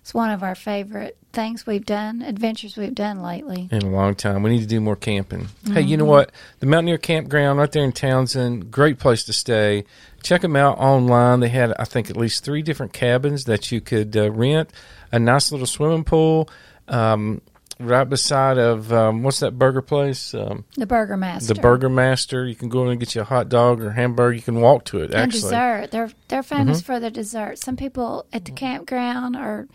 was 0.04 0.14
one 0.14 0.32
of 0.32 0.44
our 0.44 0.56
favorite 0.56 1.18
things 1.32 1.68
we've 1.68 1.86
done, 1.86 2.22
adventures 2.24 2.76
we've 2.76 2.96
done 2.96 3.22
lately. 3.22 3.70
in 3.72 3.84
a 3.84 3.90
long 3.90 4.16
time. 4.16 4.42
We 4.42 4.50
need 4.50 4.62
to 4.62 4.66
do 4.68 4.82
more 4.82 4.96
camping. 4.96 5.48
Hey, 5.72 5.82
you 5.82 5.96
know 5.96 6.06
what? 6.06 6.32
The 6.60 6.66
Mountaineer 6.66 6.98
Campground 6.98 7.60
right 7.60 7.72
there 7.72 7.84
in 7.84 7.92
Townsend, 7.92 8.72
great 8.72 8.98
place 8.98 9.24
to 9.26 9.34
stay. 9.34 9.86
Check 10.24 10.42
them 10.42 10.56
out 10.56 10.80
online. 10.80 11.40
They 11.40 11.50
had, 11.50 11.74
I 11.78 11.86
think, 11.86 12.10
at 12.10 12.18
least 12.18 12.44
three 12.44 12.64
different 12.64 12.94
cabins 12.94 13.46
that 13.46 13.72
you 13.72 13.80
could 13.80 14.18
uh, 14.18 14.32
rent. 14.32 14.72
A 15.12 15.20
nice 15.20 15.52
little 15.52 15.68
swimming 15.68 16.04
pool 16.04 16.50
um, 16.88 17.42
right 17.80 18.04
beside 18.04 18.58
of 18.58 18.92
um, 18.92 19.24
what's 19.24 19.40
that 19.40 19.58
burger 19.58 19.82
place? 19.82 20.34
Um, 20.34 20.66
The 20.76 20.86
Burger 20.86 21.16
Master. 21.18 21.54
the 21.54 21.62
Burger 21.62 21.90
Master. 21.90 22.46
You 22.46 22.56
can 22.56 22.70
go 22.70 22.84
in 22.86 22.92
and 22.92 23.00
get 23.00 23.16
you 23.16 23.22
a 23.22 23.26
hot 23.26 23.50
dog 23.50 23.82
or 23.82 23.92
hamburger. 23.92 24.34
You 24.36 24.42
can 24.42 24.60
walk 24.62 24.86
to 24.86 25.00
it. 25.02 25.14
Actually, 25.14 25.40
Mm-hmm. 25.54 25.82
dessert. 25.82 25.92
They're 25.92 26.12
they're 26.28 26.44
famous 26.44 26.82
for 26.82 27.00
their 27.00 27.10
dessert. 27.10 27.58
Some 27.60 27.76
people 27.78 28.26
at 28.34 28.46
the 28.46 28.52
campground 28.52 29.36
or 29.36 29.68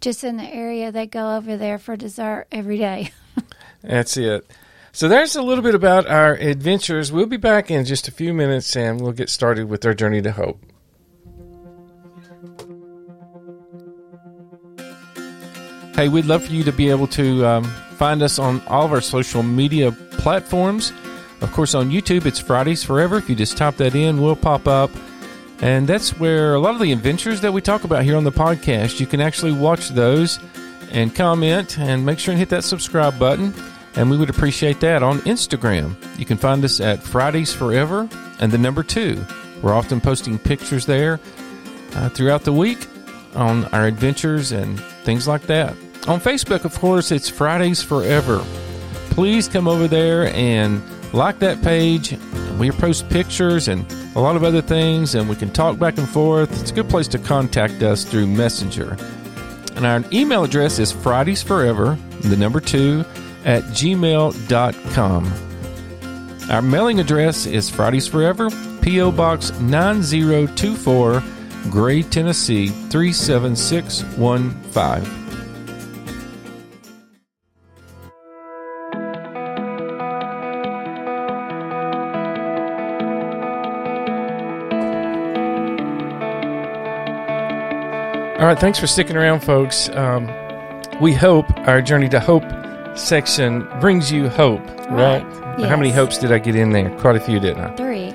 just 0.00 0.22
in 0.24 0.36
the 0.36 0.44
area, 0.44 0.92
they 0.92 1.06
go 1.06 1.36
over 1.36 1.56
there 1.56 1.78
for 1.78 1.96
dessert 1.96 2.46
every 2.52 2.78
day. 2.78 3.10
That's 3.82 4.16
it. 4.16 4.46
So 4.92 5.08
there's 5.08 5.36
a 5.36 5.42
little 5.42 5.62
bit 5.64 5.74
about 5.74 6.06
our 6.06 6.34
adventures. 6.34 7.12
We'll 7.12 7.26
be 7.26 7.36
back 7.36 7.70
in 7.70 7.84
just 7.84 8.08
a 8.08 8.10
few 8.12 8.32
minutes 8.32 8.74
and 8.76 9.00
we'll 9.00 9.12
get 9.12 9.28
started 9.30 9.68
with 9.68 9.84
our 9.84 9.92
journey 9.94 10.22
to 10.22 10.32
hope. 10.32 10.60
Hey, 15.96 16.08
we'd 16.08 16.26
love 16.26 16.44
for 16.44 16.52
you 16.52 16.62
to 16.64 16.72
be 16.72 16.90
able 16.90 17.06
to 17.06 17.46
um, 17.46 17.64
find 17.64 18.22
us 18.22 18.38
on 18.38 18.60
all 18.66 18.84
of 18.84 18.92
our 18.92 19.00
social 19.00 19.42
media 19.42 19.92
platforms. 19.92 20.92
Of 21.40 21.50
course, 21.52 21.74
on 21.74 21.88
YouTube, 21.88 22.26
it's 22.26 22.38
Fridays 22.38 22.84
Forever. 22.84 23.16
If 23.16 23.30
you 23.30 23.34
just 23.34 23.56
type 23.56 23.76
that 23.76 23.94
in, 23.94 24.20
we'll 24.20 24.36
pop 24.36 24.68
up. 24.68 24.90
And 25.60 25.88
that's 25.88 26.10
where 26.20 26.52
a 26.52 26.58
lot 26.58 26.74
of 26.74 26.82
the 26.82 26.92
adventures 26.92 27.40
that 27.40 27.50
we 27.54 27.62
talk 27.62 27.84
about 27.84 28.04
here 28.04 28.14
on 28.14 28.24
the 28.24 28.30
podcast, 28.30 29.00
you 29.00 29.06
can 29.06 29.22
actually 29.22 29.52
watch 29.52 29.88
those 29.88 30.38
and 30.90 31.14
comment 31.14 31.78
and 31.78 32.04
make 32.04 32.18
sure 32.18 32.32
and 32.32 32.38
hit 32.38 32.50
that 32.50 32.64
subscribe 32.64 33.18
button. 33.18 33.54
And 33.94 34.10
we 34.10 34.18
would 34.18 34.28
appreciate 34.28 34.80
that 34.80 35.02
on 35.02 35.20
Instagram. 35.20 35.96
You 36.18 36.26
can 36.26 36.36
find 36.36 36.62
us 36.62 36.78
at 36.78 37.02
Fridays 37.02 37.54
Forever 37.54 38.06
and 38.38 38.52
the 38.52 38.58
number 38.58 38.82
two. 38.82 39.24
We're 39.62 39.72
often 39.72 40.02
posting 40.02 40.38
pictures 40.38 40.84
there 40.84 41.20
uh, 41.94 42.10
throughout 42.10 42.42
the 42.42 42.52
week 42.52 42.86
on 43.34 43.64
our 43.66 43.86
adventures 43.86 44.52
and 44.52 44.78
things 45.04 45.26
like 45.26 45.42
that. 45.44 45.74
On 46.08 46.20
Facebook, 46.20 46.64
of 46.64 46.78
course, 46.78 47.10
it's 47.10 47.28
Fridays 47.28 47.82
Forever. 47.82 48.44
Please 49.10 49.48
come 49.48 49.66
over 49.66 49.88
there 49.88 50.32
and 50.34 50.80
like 51.12 51.40
that 51.40 51.60
page. 51.62 52.16
We 52.58 52.70
post 52.70 53.08
pictures 53.08 53.66
and 53.66 53.84
a 54.14 54.20
lot 54.20 54.36
of 54.36 54.44
other 54.44 54.62
things, 54.62 55.16
and 55.16 55.28
we 55.28 55.34
can 55.34 55.50
talk 55.50 55.80
back 55.80 55.98
and 55.98 56.08
forth. 56.08 56.60
It's 56.60 56.70
a 56.70 56.74
good 56.74 56.88
place 56.88 57.08
to 57.08 57.18
contact 57.18 57.82
us 57.82 58.04
through 58.04 58.28
Messenger. 58.28 58.96
And 59.74 59.84
our 59.84 60.04
email 60.12 60.44
address 60.44 60.78
is 60.78 60.92
Fridays 60.92 61.42
Forever, 61.42 61.98
the 62.20 62.36
number 62.36 62.60
two, 62.60 63.04
at 63.44 63.64
gmail.com. 63.64 65.32
Our 66.50 66.62
mailing 66.62 67.00
address 67.00 67.46
is 67.46 67.68
Fridays 67.68 68.06
Forever, 68.06 68.48
P.O. 68.80 69.10
Box 69.10 69.50
9024, 69.58 71.20
Gray, 71.68 72.02
Tennessee 72.02 72.68
37615. 72.68 75.25
All 88.46 88.52
right, 88.52 88.60
thanks 88.60 88.78
for 88.78 88.86
sticking 88.86 89.16
around, 89.16 89.40
folks. 89.40 89.88
Um, 89.88 90.30
we 91.00 91.12
hope 91.12 91.50
our 91.66 91.82
Journey 91.82 92.08
to 92.10 92.20
Hope 92.20 92.44
section 92.96 93.66
brings 93.80 94.12
you 94.12 94.28
hope, 94.28 94.64
right? 94.88 95.20
Right, 95.24 95.68
How 95.68 95.76
many 95.76 95.90
hopes 95.90 96.16
did 96.16 96.30
I 96.30 96.38
get 96.38 96.54
in 96.54 96.70
there? 96.70 96.96
Quite 97.00 97.16
a 97.16 97.20
few, 97.20 97.40
didn't 97.40 97.64
I? 97.64 97.74
Three. 97.74 98.14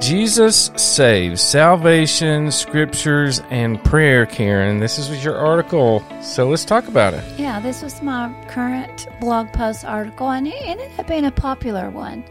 Jesus 0.00 0.70
saves 0.76 1.42
salvation, 1.42 2.50
scriptures, 2.50 3.42
and 3.50 3.84
prayer, 3.84 4.24
Karen. 4.24 4.78
This 4.78 4.98
is 4.98 5.22
your 5.22 5.36
article, 5.36 6.02
so 6.22 6.48
let's 6.48 6.64
talk 6.64 6.88
about 6.88 7.12
it. 7.12 7.22
Yeah, 7.38 7.60
this 7.60 7.82
was 7.82 8.00
my 8.00 8.32
current 8.48 9.08
blog 9.20 9.52
post 9.52 9.84
article, 9.84 10.30
and 10.30 10.46
it 10.46 10.56
ended 10.62 10.90
up 10.98 11.06
being 11.06 11.26
a 11.26 11.30
popular 11.30 11.90
one. 11.90 12.24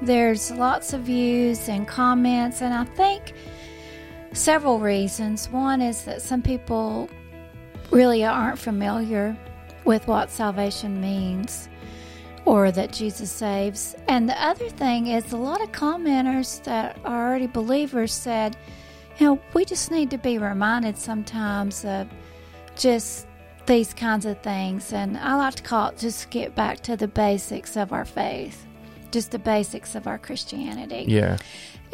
There's 0.00 0.52
lots 0.52 0.92
of 0.92 1.00
views 1.00 1.68
and 1.68 1.88
comments, 1.88 2.62
and 2.62 2.72
I 2.72 2.84
think 2.84 3.32
several 4.34 4.78
reasons. 4.78 5.48
One 5.48 5.80
is 5.80 6.04
that 6.04 6.20
some 6.20 6.42
people 6.42 7.08
really 7.90 8.24
aren't 8.24 8.58
familiar 8.58 9.36
with 9.84 10.06
what 10.06 10.30
salvation 10.30 11.00
means 11.00 11.68
or 12.44 12.70
that 12.70 12.92
Jesus 12.92 13.30
saves. 13.30 13.94
And 14.08 14.28
the 14.28 14.42
other 14.42 14.68
thing 14.68 15.06
is 15.06 15.32
a 15.32 15.36
lot 15.36 15.62
of 15.62 15.72
commenters 15.72 16.62
that 16.64 16.98
are 17.04 17.28
already 17.28 17.46
believers 17.46 18.12
said, 18.12 18.56
you 19.18 19.26
know, 19.26 19.40
we 19.54 19.64
just 19.64 19.90
need 19.90 20.10
to 20.10 20.18
be 20.18 20.38
reminded 20.38 20.98
sometimes 20.98 21.84
of 21.84 22.08
just 22.76 23.26
these 23.66 23.94
kinds 23.94 24.26
of 24.26 24.40
things. 24.42 24.92
And 24.92 25.16
I 25.16 25.36
like 25.36 25.54
to 25.54 25.62
call 25.62 25.88
it 25.88 25.98
just 25.98 26.30
get 26.30 26.54
back 26.54 26.80
to 26.80 26.96
the 26.96 27.08
basics 27.08 27.76
of 27.76 27.92
our 27.92 28.04
faith, 28.04 28.66
just 29.10 29.30
the 29.30 29.38
basics 29.38 29.94
of 29.94 30.06
our 30.06 30.18
Christianity. 30.18 31.04
Yeah. 31.08 31.38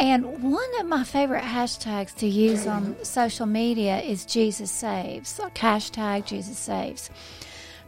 And 0.00 0.42
one 0.42 0.80
of 0.80 0.87
my 0.87 1.04
favorite 1.04 1.45
hashtags 1.45 2.14
to 2.16 2.26
use 2.26 2.66
on 2.66 2.97
social 3.04 3.45
media 3.45 4.00
is 4.00 4.25
Jesus 4.25 4.71
Saves, 4.71 5.38
like 5.38 5.57
hashtag 5.57 6.25
Jesus 6.25 6.59
Saves. 6.59 7.11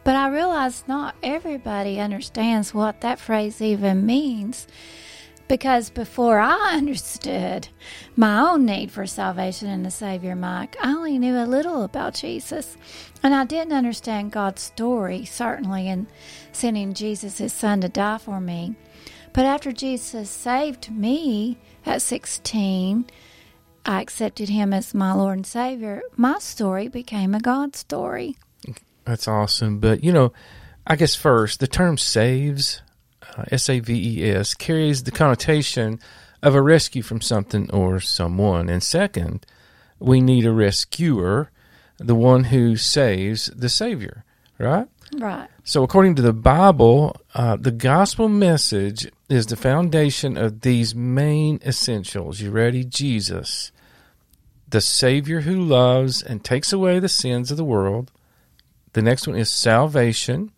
But 0.03 0.15
I 0.15 0.27
realize 0.27 0.83
not 0.87 1.15
everybody 1.23 1.99
understands 1.99 2.71
what 2.71 3.01
that 3.01 3.17
phrase 3.17 3.63
even 3.63 4.05
means. 4.05 4.67
Because 5.47 5.89
before 5.89 6.37
I 6.37 6.73
understood 6.73 7.69
my 8.15 8.39
own 8.47 8.63
need 8.67 8.91
for 8.91 9.07
salvation 9.07 9.67
and 9.67 9.83
the 9.83 9.89
Savior, 9.89 10.35
Mike, 10.35 10.77
I 10.83 10.93
only 10.93 11.17
knew 11.17 11.35
a 11.35 11.47
little 11.47 11.81
about 11.81 12.13
Jesus. 12.13 12.77
And 13.23 13.33
I 13.33 13.43
didn't 13.43 13.73
understand 13.73 14.31
God's 14.31 14.61
story, 14.61 15.25
certainly, 15.25 15.87
in 15.87 16.05
sending 16.51 16.93
Jesus, 16.93 17.39
his 17.39 17.53
son, 17.53 17.81
to 17.81 17.89
die 17.89 18.19
for 18.19 18.39
me. 18.39 18.75
But 19.33 19.45
after 19.45 19.71
Jesus 19.71 20.29
saved 20.29 20.91
me 20.91 21.57
at 21.85 22.01
16, 22.01 23.05
I 23.85 24.01
accepted 24.01 24.49
him 24.49 24.73
as 24.73 24.93
my 24.93 25.13
Lord 25.13 25.37
and 25.37 25.45
Savior. 25.45 26.01
My 26.15 26.39
story 26.39 26.87
became 26.87 27.35
a 27.35 27.39
God 27.39 27.75
story. 27.75 28.37
That's 29.05 29.27
awesome. 29.27 29.79
But, 29.79 30.03
you 30.03 30.13
know, 30.13 30.33
I 30.87 30.95
guess 30.95 31.15
first, 31.15 31.59
the 31.59 31.67
term 31.67 31.97
saves, 31.97 32.81
uh, 33.37 33.45
S 33.51 33.69
A 33.69 33.79
V 33.79 34.19
E 34.19 34.31
S, 34.31 34.53
carries 34.53 35.03
the 35.03 35.11
connotation 35.11 35.99
of 36.41 36.55
a 36.55 36.61
rescue 36.61 37.01
from 37.01 37.21
something 37.21 37.69
or 37.71 37.99
someone. 37.99 38.69
And 38.69 38.83
second, 38.83 39.45
we 39.99 40.21
need 40.21 40.45
a 40.45 40.51
rescuer, 40.51 41.51
the 41.97 42.15
one 42.15 42.45
who 42.45 42.75
saves 42.75 43.47
the 43.47 43.69
Savior, 43.69 44.25
right? 44.57 44.87
Right. 45.17 45.47
So, 45.63 45.83
according 45.83 46.15
to 46.15 46.21
the 46.21 46.33
Bible, 46.33 47.15
uh, 47.35 47.55
the 47.55 47.71
gospel 47.71 48.27
message 48.29 49.09
is 49.29 49.45
the 49.45 49.55
foundation 49.55 50.37
of 50.37 50.61
these 50.61 50.95
main 50.95 51.59
essentials. 51.65 52.41
You 52.41 52.51
ready? 52.51 52.83
Jesus, 52.83 53.71
the 54.67 54.81
Savior 54.81 55.41
who 55.41 55.61
loves 55.61 56.21
and 56.21 56.43
takes 56.43 56.73
away 56.73 56.99
the 56.99 57.09
sins 57.09 57.51
of 57.51 57.57
the 57.57 57.63
world. 57.63 58.11
The 58.93 59.01
next 59.01 59.27
one 59.27 59.37
is 59.37 59.51
salvation, 59.51 60.51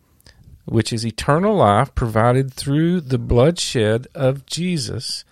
which 0.64 0.92
is 0.92 1.06
eternal 1.06 1.56
life 1.56 1.94
provided 1.94 2.52
through 2.52 3.02
the 3.02 3.18
bloodshed 3.18 4.06
of 4.14 4.46
Jesus. 4.46 5.24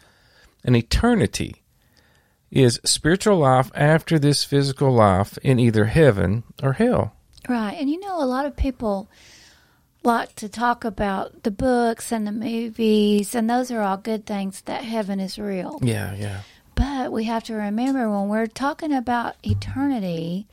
And 0.65 0.77
eternity 0.77 1.63
is 2.51 2.81
spiritual 2.85 3.39
life 3.39 3.71
after 3.75 4.19
this 4.19 4.45
physical 4.45 4.93
life 4.93 5.37
in 5.39 5.59
either 5.59 5.87
heaven 5.87 6.45
or 6.63 6.75
hell. 6.75 7.14
Right. 7.49 7.77
And 7.79 7.91
you 7.91 8.01
know, 8.01 8.23
a 8.23 8.27
lot 8.27 8.47
of 8.47 8.57
people 8.57 9.09
like 10.03 10.35
to 10.37 10.49
talk 10.49 10.85
about 10.85 11.43
the 11.43 11.51
books 11.51 12.13
and 12.13 12.27
the 12.27 12.33
movies, 12.33 13.35
and 13.35 13.49
those 13.49 13.71
are 13.71 13.81
all 13.81 13.97
good 13.97 14.27
things 14.27 14.61
that 14.63 14.85
heaven 14.85 15.19
is 15.19 15.39
real. 15.39 15.79
Yeah, 15.83 16.15
yeah. 16.15 16.41
But 16.75 17.13
we 17.13 17.25
have 17.25 17.45
to 17.45 17.55
remember 17.55 18.11
when 18.11 18.29
we're 18.29 18.47
talking 18.47 18.93
about 18.93 19.37
eternity, 19.43 20.47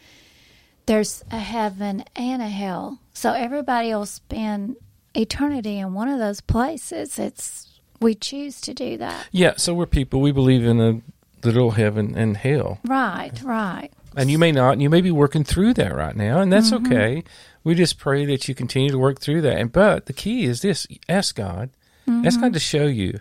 there's 0.86 1.24
a 1.32 1.40
heaven 1.40 2.06
and 2.16 2.42
a 2.42 2.48
hell. 2.48 3.00
So 3.14 3.34
everybody 3.34 3.90
will 3.90 4.06
spend 4.06 4.78
eternity 5.14 5.80
in 5.80 5.94
one 5.94 6.08
of 6.08 6.20
those 6.20 6.42
places. 6.42 7.20
It's 7.20 7.80
we 8.00 8.16
choose 8.16 8.62
to 8.62 8.74
do 8.74 8.98
that. 8.98 9.28
Yeah, 9.32 9.54
so 9.58 9.74
we're 9.74 9.86
people. 9.86 10.22
We 10.22 10.32
believe 10.32 10.66
in 10.66 10.80
a 10.80 11.02
literal 11.46 11.72
heaven 11.72 12.16
and 12.16 12.38
hell. 12.38 12.80
Right, 12.86 13.32
right. 13.44 13.92
And 14.16 14.30
you 14.30 14.38
may 14.38 14.52
not, 14.52 14.74
and 14.74 14.82
you 14.82 14.90
may 14.90 15.02
be 15.02 15.12
working 15.12 15.44
through 15.44 15.76
that 15.76 15.96
right 15.96 16.16
now, 16.16 16.42
and 16.42 16.52
that's 16.52 16.72
mm-hmm. 16.72 16.86
okay. 16.86 17.24
We 17.64 17.76
just 17.76 17.98
pray 17.98 18.26
that 18.26 18.48
you 18.48 18.56
continue 18.56 18.90
to 18.90 18.98
work 18.98 19.22
through 19.22 19.42
that. 19.42 19.58
And 19.58 19.72
but 19.72 20.08
the 20.08 20.14
key 20.14 20.46
is 20.46 20.62
this 20.62 20.86
ask 21.08 21.36
God. 21.36 21.70
Ask 22.08 22.40
God 22.40 22.48
mm-hmm. 22.48 22.54
to 22.54 22.60
show 22.60 22.88
you. 22.88 23.20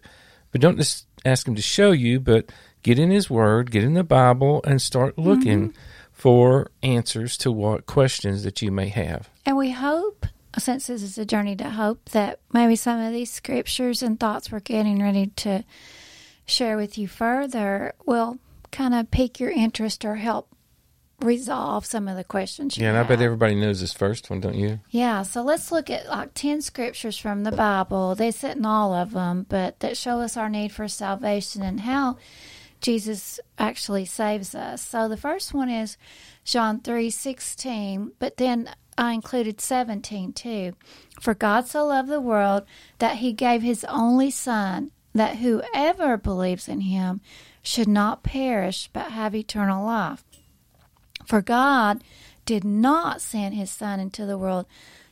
But 0.52 0.60
don't 0.60 0.76
just 0.76 1.06
ask 1.24 1.46
him 1.46 1.54
to 1.54 1.62
show 1.62 1.92
you, 1.92 2.18
but 2.18 2.50
get 2.82 2.98
in 2.98 3.10
his 3.10 3.30
word, 3.30 3.70
get 3.70 3.84
in 3.84 3.94
the 3.94 4.04
Bible, 4.04 4.62
and 4.64 4.82
start 4.82 5.18
looking 5.18 5.70
mm-hmm. 5.70 5.78
for 6.12 6.70
answers 6.82 7.36
to 7.38 7.52
what 7.52 7.86
questions 7.86 8.42
that 8.42 8.62
you 8.62 8.72
may 8.72 8.88
have. 8.88 9.30
And 9.46 9.56
we 9.56 9.70
hope, 9.70 10.26
since 10.58 10.88
this 10.88 11.02
is 11.02 11.18
a 11.18 11.24
journey 11.24 11.56
to 11.56 11.70
hope, 11.70 12.08
that 12.10 12.40
maybe 12.52 12.74
some 12.74 13.00
of 13.00 13.12
these 13.12 13.30
scriptures 13.30 14.02
and 14.02 14.18
thoughts 14.18 14.50
we're 14.50 14.60
getting 14.60 15.02
ready 15.02 15.28
to 15.36 15.64
share 16.46 16.76
with 16.76 16.98
you 16.98 17.06
further 17.06 17.94
will 18.06 18.38
kind 18.72 18.94
of 18.94 19.10
pique 19.10 19.38
your 19.38 19.50
interest 19.50 20.04
or 20.04 20.16
help 20.16 20.48
resolve 21.22 21.86
some 21.86 22.08
of 22.08 22.16
the 22.16 22.24
questions 22.24 22.76
you 22.76 22.84
Yeah, 22.84 22.90
and 22.90 22.98
I 22.98 23.02
bet 23.02 23.20
everybody 23.20 23.54
knows 23.54 23.80
this 23.80 23.92
first 23.92 24.30
one, 24.30 24.40
don't 24.40 24.56
you? 24.56 24.80
Yeah, 24.90 25.22
so 25.22 25.42
let's 25.42 25.70
look 25.70 25.90
at 25.90 26.08
like 26.08 26.34
10 26.34 26.62
scriptures 26.62 27.16
from 27.16 27.44
the 27.44 27.52
Bible. 27.52 28.14
They 28.14 28.30
sit 28.30 28.56
in 28.56 28.64
all 28.64 28.94
of 28.94 29.12
them, 29.12 29.46
but 29.48 29.80
that 29.80 29.96
show 29.96 30.20
us 30.20 30.36
our 30.36 30.48
need 30.48 30.72
for 30.72 30.88
salvation 30.88 31.62
and 31.62 31.80
how 31.80 32.16
Jesus 32.80 33.38
actually 33.58 34.06
saves 34.06 34.54
us. 34.54 34.82
So 34.82 35.08
the 35.08 35.16
first 35.16 35.52
one 35.52 35.68
is 35.68 35.96
John 36.44 36.80
3:16, 36.80 38.12
but 38.18 38.38
then 38.38 38.70
I 38.96 39.12
included 39.12 39.60
17 39.60 40.32
too. 40.32 40.74
For 41.20 41.34
God 41.34 41.66
so 41.66 41.86
loved 41.86 42.08
the 42.08 42.20
world 42.20 42.64
that 42.98 43.16
he 43.16 43.32
gave 43.32 43.62
his 43.62 43.84
only 43.84 44.30
son 44.30 44.90
that 45.14 45.36
whoever 45.36 46.16
believes 46.16 46.68
in 46.68 46.82
him 46.82 47.20
should 47.62 47.88
not 47.88 48.22
perish 48.22 48.88
but 48.92 49.12
have 49.12 49.34
eternal 49.34 49.84
life. 49.84 50.24
For 51.30 51.42
God 51.42 52.02
did 52.44 52.64
not 52.64 53.20
send 53.20 53.54
his 53.54 53.70
Son 53.70 54.00
into 54.00 54.26
the 54.26 54.36
world 54.36 54.66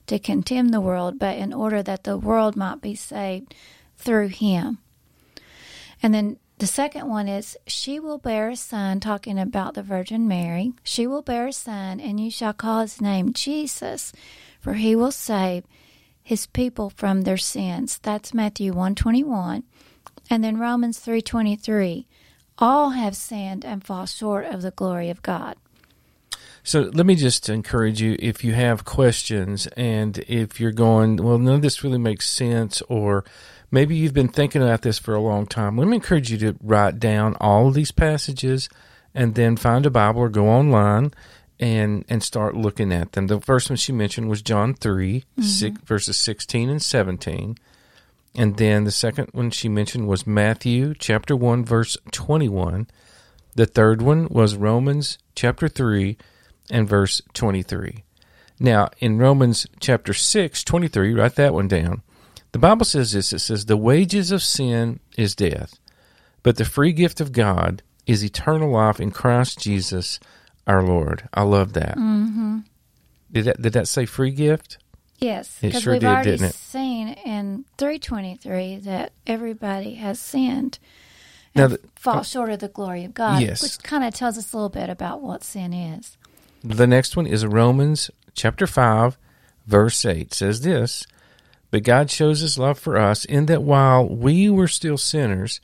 to 0.09 0.19
condemn 0.19 0.71
the 0.71 0.81
world, 0.81 1.17
but 1.17 1.39
in 1.39 1.53
order 1.53 1.81
that 1.81 2.03
the 2.03 2.19
world 2.19 2.57
might 2.57 2.81
be 2.81 2.97
saved 2.97 3.55
through 3.97 4.27
him. 4.27 4.79
And 6.03 6.13
then 6.13 6.39
the 6.59 6.67
second 6.67 7.09
one 7.09 7.29
is, 7.29 7.57
She 7.69 8.01
will 8.01 8.19
bear 8.19 8.49
a 8.51 8.57
son, 8.57 8.99
talking 8.99 9.39
about 9.39 9.75
the 9.75 9.83
Virgin 9.85 10.27
Mary. 10.27 10.73
She 10.83 11.07
will 11.07 11.23
bear 11.23 11.47
a 11.47 11.53
son, 11.53 12.01
and 12.01 12.19
you 12.19 12.33
shall 12.33 12.53
call 12.53 12.81
his 12.81 13.01
name 13.01 13.33
Jesus, 13.33 14.13
for 14.59 14.73
he 14.73 14.97
will 14.97 15.13
save 15.13 15.63
his 16.21 16.49
people 16.49 16.91
from 16.91 17.23
their 17.23 17.37
sins. 17.39 18.01
That's 18.03 18.35
Matthew 18.35 18.73
121. 18.73 19.63
And 20.29 20.43
then 20.43 20.59
Romans 20.59 20.99
3:23. 20.99 22.09
all 22.59 22.91
have 22.91 23.15
sinned 23.15 23.65
and 23.65 23.85
fall 23.85 24.05
short 24.05 24.47
of 24.47 24.63
the 24.63 24.73
glory 24.73 25.11
of 25.11 25.23
God. 25.23 25.55
So 26.69 26.91
let 26.93 27.07
me 27.07 27.15
just 27.15 27.49
encourage 27.49 28.03
you 28.03 28.15
if 28.19 28.45
you 28.45 28.53
have 28.53 28.85
questions 28.85 29.67
and 29.69 30.19
if 30.29 30.61
you're 30.61 30.71
going, 30.71 31.17
well, 31.17 31.39
none 31.39 31.55
of 31.55 31.63
this 31.63 31.83
really 31.83 31.97
makes 31.97 32.31
sense, 32.31 32.83
or 32.91 33.25
maybe 33.71 33.97
you've 33.97 34.13
been 34.13 34.29
thinking 34.29 34.63
about 34.63 34.83
this 34.83 34.99
for 34.99 35.15
a 35.15 35.21
long 35.23 35.47
time, 35.47 35.79
let 35.79 35.89
me 35.89 35.95
encourage 35.95 36.31
you 36.31 36.37
to 36.37 36.59
write 36.63 37.01
down 37.01 37.37
all 37.41 37.69
of 37.69 37.75
these 37.75 37.91
passages 37.91 38.69
and 39.15 39.35
then 39.35 39.57
find 39.57 39.87
a 39.87 39.91
Bible 39.91 40.21
or 40.21 40.29
go 40.29 40.47
online 40.47 41.15
and 41.59 42.05
and 42.07 42.23
start 42.23 42.55
looking 42.55 42.93
at 42.93 43.13
them. 43.13 43.29
The 43.29 43.41
first 43.41 43.71
one 43.71 43.79
she 43.79 43.93
mentioned 43.93 44.29
was 44.29 44.43
John 44.43 44.75
3, 44.75 45.21
Mm-hmm. 45.21 45.43
six, 45.43 45.81
verses 45.87 46.19
16 46.19 46.69
and 46.69 46.83
17. 46.83 47.57
And 48.35 48.59
then 48.59 48.85
the 48.85 48.91
second 48.91 49.31
one 49.33 49.51
she 49.53 49.71
mentioned 49.71 50.07
was 50.07 50.27
Matthew 50.27 50.93
chapter 50.99 51.35
1 51.35 51.65
verse 51.65 51.97
21. 52.13 52.89
The 53.55 53.65
third 53.65 54.03
one 54.03 54.29
was 54.29 54.55
Romans 54.55 55.17
chapter 55.35 55.67
3 55.67 56.19
and 56.71 56.89
verse 56.89 57.21
23. 57.35 58.05
Now, 58.61 58.89
in 58.99 59.19
Romans 59.19 59.67
chapter 59.81 60.13
6, 60.13 60.65
23, 60.65 61.15
write 61.15 61.37
that 61.37 61.55
one 61.55 61.69
down. 61.69 62.03
The 62.53 62.59
Bible 62.59 62.85
says 62.85 63.13
this 63.13 63.33
it 63.33 63.39
says, 63.41 63.67
The 63.67 63.77
wages 63.77 64.33
of 64.33 64.43
sin 64.43 65.01
is 65.17 65.35
death, 65.37 65.79
but 66.43 66.57
the 66.57 66.65
free 66.65 66.93
gift 66.93 67.21
of 67.21 67.33
God 67.33 67.83
is 68.07 68.25
eternal 68.25 68.73
life 68.73 69.01
in 69.01 69.11
Christ 69.11 69.61
Jesus 69.61 70.19
our 70.67 70.83
Lord. 70.83 71.29
I 71.33 71.43
love 71.43 71.75
that. 71.75 71.97
Mm-hmm. 71.97 72.59
Did 73.31 73.45
that 73.45 73.63
did 73.63 73.73
that 73.75 73.87
say 73.89 74.07
free 74.07 74.31
gift? 74.31 74.79
Yes, 75.19 75.59
It 75.59 75.69
because 75.69 75.83
sure 75.83 75.93
we've 75.95 76.01
did, 76.01 76.07
already 76.09 76.31
didn't 76.31 76.47
it? 76.51 76.55
seen 76.55 77.09
in 77.09 77.65
323 77.77 78.77
that 78.85 79.13
everybody 79.27 79.95
has 79.95 80.19
sinned 80.21 80.79
Now 81.57 81.65
and 81.65 81.73
the- 81.75 81.81
fall 81.97 82.23
short 82.23 82.51
of 82.51 82.61
the 82.61 82.69
glory 82.69 83.05
of 83.05 83.15
God, 83.15 83.43
Yes. 83.43 83.63
which 83.63 83.79
kind 83.83 84.05
of 84.05 84.15
tells 84.15 84.39
us 84.39 84.53
a 84.53 84.57
little 84.57 84.69
bit 84.69 84.89
about 84.89 85.21
what 85.21 85.43
sin 85.45 85.73
is. 85.73 86.17
The 86.63 86.87
next 86.87 87.17
one 87.17 87.27
is 87.27 87.47
Romans 87.47 88.11
chapter 88.35 88.67
5, 88.67 89.17
verse 89.67 90.05
8 90.05 90.33
says 90.33 90.63
this 90.63 91.07
But 91.71 91.83
God 91.83 92.11
shows 92.11 92.41
his 92.41 92.59
love 92.59 92.79
for 92.79 92.97
us 92.97 93.25
in 93.25 93.47
that 93.47 93.63
while 93.63 94.09
we 94.09 94.51
were 94.51 94.69
still 94.69 94.99
sinners, 94.99 95.61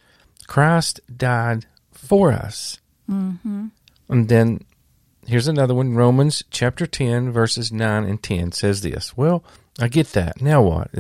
Christ 0.47 1.01
died 1.15 1.67
for 1.93 2.33
us. 2.33 2.79
Mm-hmm. 3.11 3.67
And 4.09 4.29
then 4.29 4.65
here's 5.27 5.49
another 5.49 5.75
one 5.75 5.95
Romans 5.95 6.45
chapter 6.51 6.87
10, 6.87 7.33
verses 7.33 7.73
9 7.73 8.05
and 8.05 8.23
10 8.23 8.53
says 8.53 8.83
this. 8.83 9.17
Well, 9.17 9.43
I 9.81 9.89
get 9.89 10.09
that. 10.13 10.41
Now 10.41 10.63
what? 10.63 10.91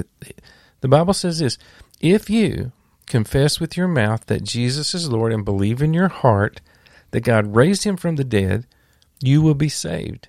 The 0.80 0.88
Bible 0.88 1.14
says 1.14 1.38
this 1.38 1.58
If 2.00 2.28
you 2.28 2.72
confess 3.06 3.60
with 3.60 3.76
your 3.76 3.88
mouth 3.88 4.26
that 4.26 4.44
Jesus 4.44 4.94
is 4.94 5.10
Lord 5.10 5.32
and 5.32 5.44
believe 5.44 5.82
in 5.82 5.94
your 5.94 6.08
heart 6.08 6.60
that 7.10 7.20
God 7.20 7.54
raised 7.54 7.84
him 7.84 7.96
from 7.96 8.16
the 8.16 8.24
dead, 8.24 8.66
you 9.20 9.42
will 9.42 9.54
be 9.54 9.68
saved. 9.68 10.28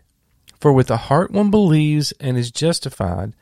For 0.59 0.71
with 0.71 0.87
the 0.87 0.97
heart 0.97 1.31
one 1.31 1.51
believes 1.51 2.13
and 2.19 2.37
is 2.37 2.51
justified, 2.51 3.33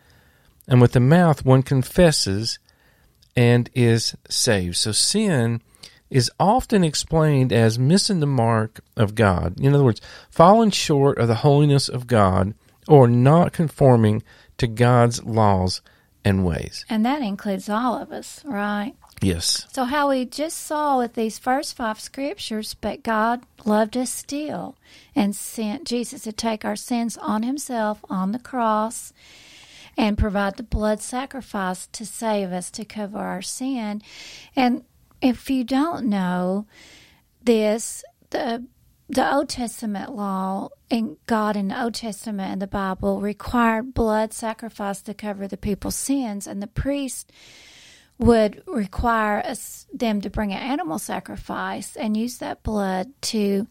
and 0.68 0.82
with 0.82 0.94
the 0.94 1.00
mouth 1.00 1.46
one 1.46 1.64
confesses 1.64 2.60
and 3.36 3.70
is 3.74 4.16
saved. 4.30 4.78
So 4.78 4.92
sin 4.92 5.62
is 6.10 6.32
often 6.40 6.84
explained 6.84 7.52
as 7.52 7.80
missing 7.80 8.20
the 8.20 8.28
mark 8.28 8.82
of 8.96 9.16
God. 9.16 9.60
In 9.60 9.74
other 9.74 9.84
words, 9.84 10.02
falling 10.30 10.70
short 10.70 11.18
of 11.18 11.28
the 11.28 11.36
holiness 11.36 11.90
of 11.90 12.08
God 12.08 12.54
or 12.88 13.08
not 13.08 13.54
conforming 13.54 14.22
to 14.58 14.68
God's 14.68 15.24
laws 15.24 15.82
and 16.24 16.46
ways. 16.46 16.86
And 16.90 17.06
that 17.06 17.22
includes 17.22 17.70
all 17.70 17.96
of 17.96 18.12
us, 18.12 18.44
right? 18.46 18.94
Yes. 19.22 19.66
So, 19.72 19.86
how 19.86 20.10
we 20.10 20.26
just 20.26 20.60
saw 20.60 20.98
with 20.98 21.14
these 21.14 21.40
first 21.40 21.76
five 21.76 22.00
scriptures, 22.00 22.74
but 22.74 23.04
God 23.04 23.44
loved 23.66 23.96
us 23.96 24.12
still 24.12 24.76
and 25.16 25.36
sent 25.36 25.88
Jesus 25.88 26.24
to 26.24 26.32
take 26.32 26.66
our 26.66 26.76
sins 26.76 27.18
on 27.18 27.44
Himself 27.44 28.04
on 28.10 28.32
the 28.32 28.40
cross 28.40 29.14
and 29.98 30.18
provide 30.18 30.58
the 30.58 30.64
blood 30.64 31.02
sacrifice 31.02 31.88
to 31.88 32.06
save 32.06 32.52
us, 32.52 32.72
to 32.72 32.86
cover 32.86 33.20
our 33.20 33.42
sin. 33.42 34.02
And 34.56 34.84
if 35.22 35.50
you 35.50 35.64
don't 35.64 36.06
know 36.06 36.66
this, 37.44 38.04
the 38.32 38.66
the 39.10 39.34
Old 39.34 39.50
Testament 39.50 40.16
law 40.16 40.70
and 40.90 41.18
God 41.28 41.56
in 41.56 41.68
the 41.68 41.84
Old 41.84 41.94
Testament 41.94 42.52
and 42.52 42.62
the 42.62 42.68
Bible 42.68 43.22
required 43.22 43.94
blood 43.94 44.34
sacrifice 44.34 45.02
to 45.02 45.14
cover 45.14 45.48
the 45.48 45.58
people's 45.58 45.96
sins, 45.96 46.48
and 46.48 46.62
the 46.62 46.68
priest 46.68 47.32
would 48.20 48.62
require 48.68 49.40
us 49.40 49.88
them 49.94 50.22
to 50.22 50.30
bring 50.30 50.54
an 50.54 50.62
animal 50.62 51.00
sacrifice 51.00 51.96
and 51.96 52.16
use 52.16 52.38
that 52.38 52.64
blood 52.64 53.12
to 53.22 53.68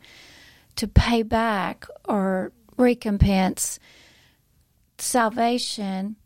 to 0.75 0.89
pay 0.89 1.23
back 1.23 1.87
or 2.07 2.53
recompense 2.77 3.79
salvation 4.99 6.17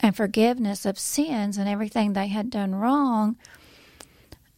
and 0.00 0.14
forgiveness 0.14 0.84
of 0.84 0.98
sins 0.98 1.56
and 1.56 1.68
everything 1.68 2.12
they 2.12 2.26
had 2.28 2.50
done 2.50 2.74
wrong 2.74 3.36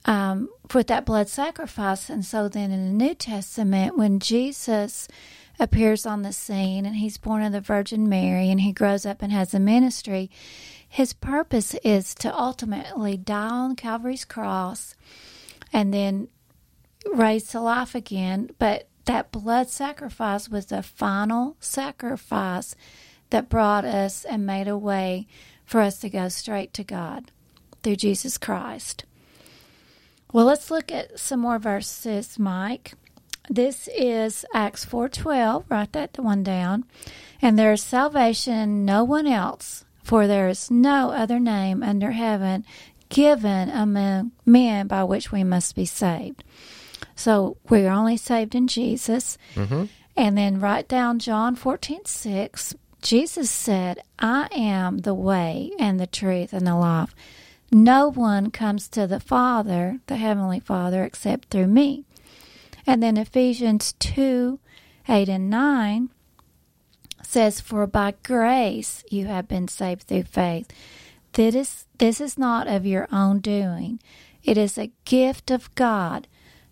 um, 0.05 0.49
with 0.75 0.89
that 0.89 1.05
blood 1.05 1.29
sacrifice. 1.29 2.09
And 2.09 2.25
so 2.25 2.49
then 2.49 2.73
in 2.73 2.87
the 2.87 3.05
New 3.05 3.15
Testament, 3.15 3.97
when 3.97 4.19
Jesus 4.19 5.07
appears 5.61 6.07
on 6.07 6.23
the 6.23 6.33
scene 6.33 6.87
and 6.87 6.97
he's 6.97 7.19
born 7.19 7.43
of 7.43 7.53
the 7.53 7.61
Virgin 7.61 8.09
Mary 8.09 8.51
and 8.51 8.61
he 8.61 8.73
grows 8.73 9.05
up 9.05 9.23
and 9.23 9.33
has 9.33 9.55
a 9.55 9.61
ministry, 9.61 10.31
his 10.89 11.13
purpose 11.13 11.75
is 11.85 12.15
to 12.17 12.37
ultimately 12.37 13.17
die 13.17 13.49
on 13.49 13.77
Calvary's 13.77 14.25
cross 14.25 14.95
and 15.73 15.93
then 15.93 16.29
raised 17.13 17.51
to 17.51 17.61
life 17.61 17.95
again. 17.95 18.51
But 18.59 18.89
that 19.05 19.31
blood 19.31 19.69
sacrifice 19.69 20.49
was 20.49 20.67
the 20.67 20.83
final 20.83 21.57
sacrifice 21.61 22.75
that 23.31 23.49
brought 23.49 23.85
us 23.85 24.25
and 24.25 24.47
made 24.47 24.69
a 24.69 24.79
way 24.79 25.27
for 25.65 25.81
us 25.81 25.99
to 26.01 26.09
go 26.09 26.29
straight 26.29 26.73
to 26.75 26.85
God 26.85 27.31
through 27.83 27.97
Jesus 27.97 28.39
Christ. 28.39 29.05
Well, 30.33 30.47
let's 30.47 30.71
look 30.71 30.93
at 30.93 31.19
some 31.19 31.41
more 31.41 31.59
verses, 31.59 32.39
Mike. 32.39 32.95
This 33.49 33.89
is 33.97 34.45
Acts 34.53 34.85
4:12. 34.85 35.65
Write 35.71 35.93
that 35.93 36.19
one 36.19 36.43
down. 36.43 36.85
And 37.41 37.59
there 37.59 37.73
is 37.73 37.83
salvation 37.83 38.85
no 38.85 39.05
one 39.05 39.27
else, 39.27 39.85
for 40.09 40.27
there 40.27 40.49
is 40.49 40.71
no 40.71 41.11
other 41.11 41.39
name 41.39 41.83
under 41.83 42.13
heaven 42.13 42.65
given 43.11 43.69
among 43.69 44.33
men 44.47 44.87
by 44.87 45.05
which 45.05 45.31
we 45.31 45.45
must 45.45 45.77
be 45.77 45.85
saved. 45.85 46.43
So 47.15 47.59
we're 47.69 47.91
only 47.91 48.17
saved 48.17 48.55
in 48.55 48.69
Jesus. 48.69 49.37
Mm-hmm. 49.55 49.85
And 50.17 50.39
then 50.39 50.61
write 50.61 50.89
down 50.89 51.19
John 51.19 51.57
14 51.57 52.07
6. 52.07 52.75
Jesus 53.03 53.51
said, 53.51 54.01
I 54.19 54.49
am 54.51 54.99
the 54.99 55.13
way 55.13 55.73
and 55.79 56.01
the 56.01 56.07
truth 56.07 56.55
and 56.55 56.67
the 56.67 56.75
life. 56.75 57.15
No 57.71 58.09
one 58.09 58.51
comes 58.51 58.89
to 58.89 59.07
the 59.07 59.21
Father, 59.21 60.01
the 60.07 60.17
Heavenly 60.17 60.59
Father, 60.59 61.05
except 61.05 61.51
through 61.51 61.67
me. 61.67 62.07
And 62.87 63.03
then 63.03 63.19
Ephesians 63.19 63.93
2 63.99 64.59
8 65.07 65.29
and 65.29 65.51
9 65.51 66.09
says, 67.29 67.61
For 67.61 67.87
by 67.87 68.15
grace 68.23 69.05
you 69.11 69.27
have 69.27 69.47
been 69.47 69.69
saved 69.69 70.05
through 70.05 70.23
faith. 70.23 70.69
This 71.35 71.55
is, 71.55 71.87
this 71.99 72.23
is 72.23 72.39
not 72.39 72.67
of 72.67 72.87
your 72.87 73.07
own 73.13 73.41
doing, 73.41 74.01
it 74.43 74.57
is 74.57 74.79
a 74.79 74.93
gift 75.05 75.51
of 75.51 75.75
God, 75.75 76.27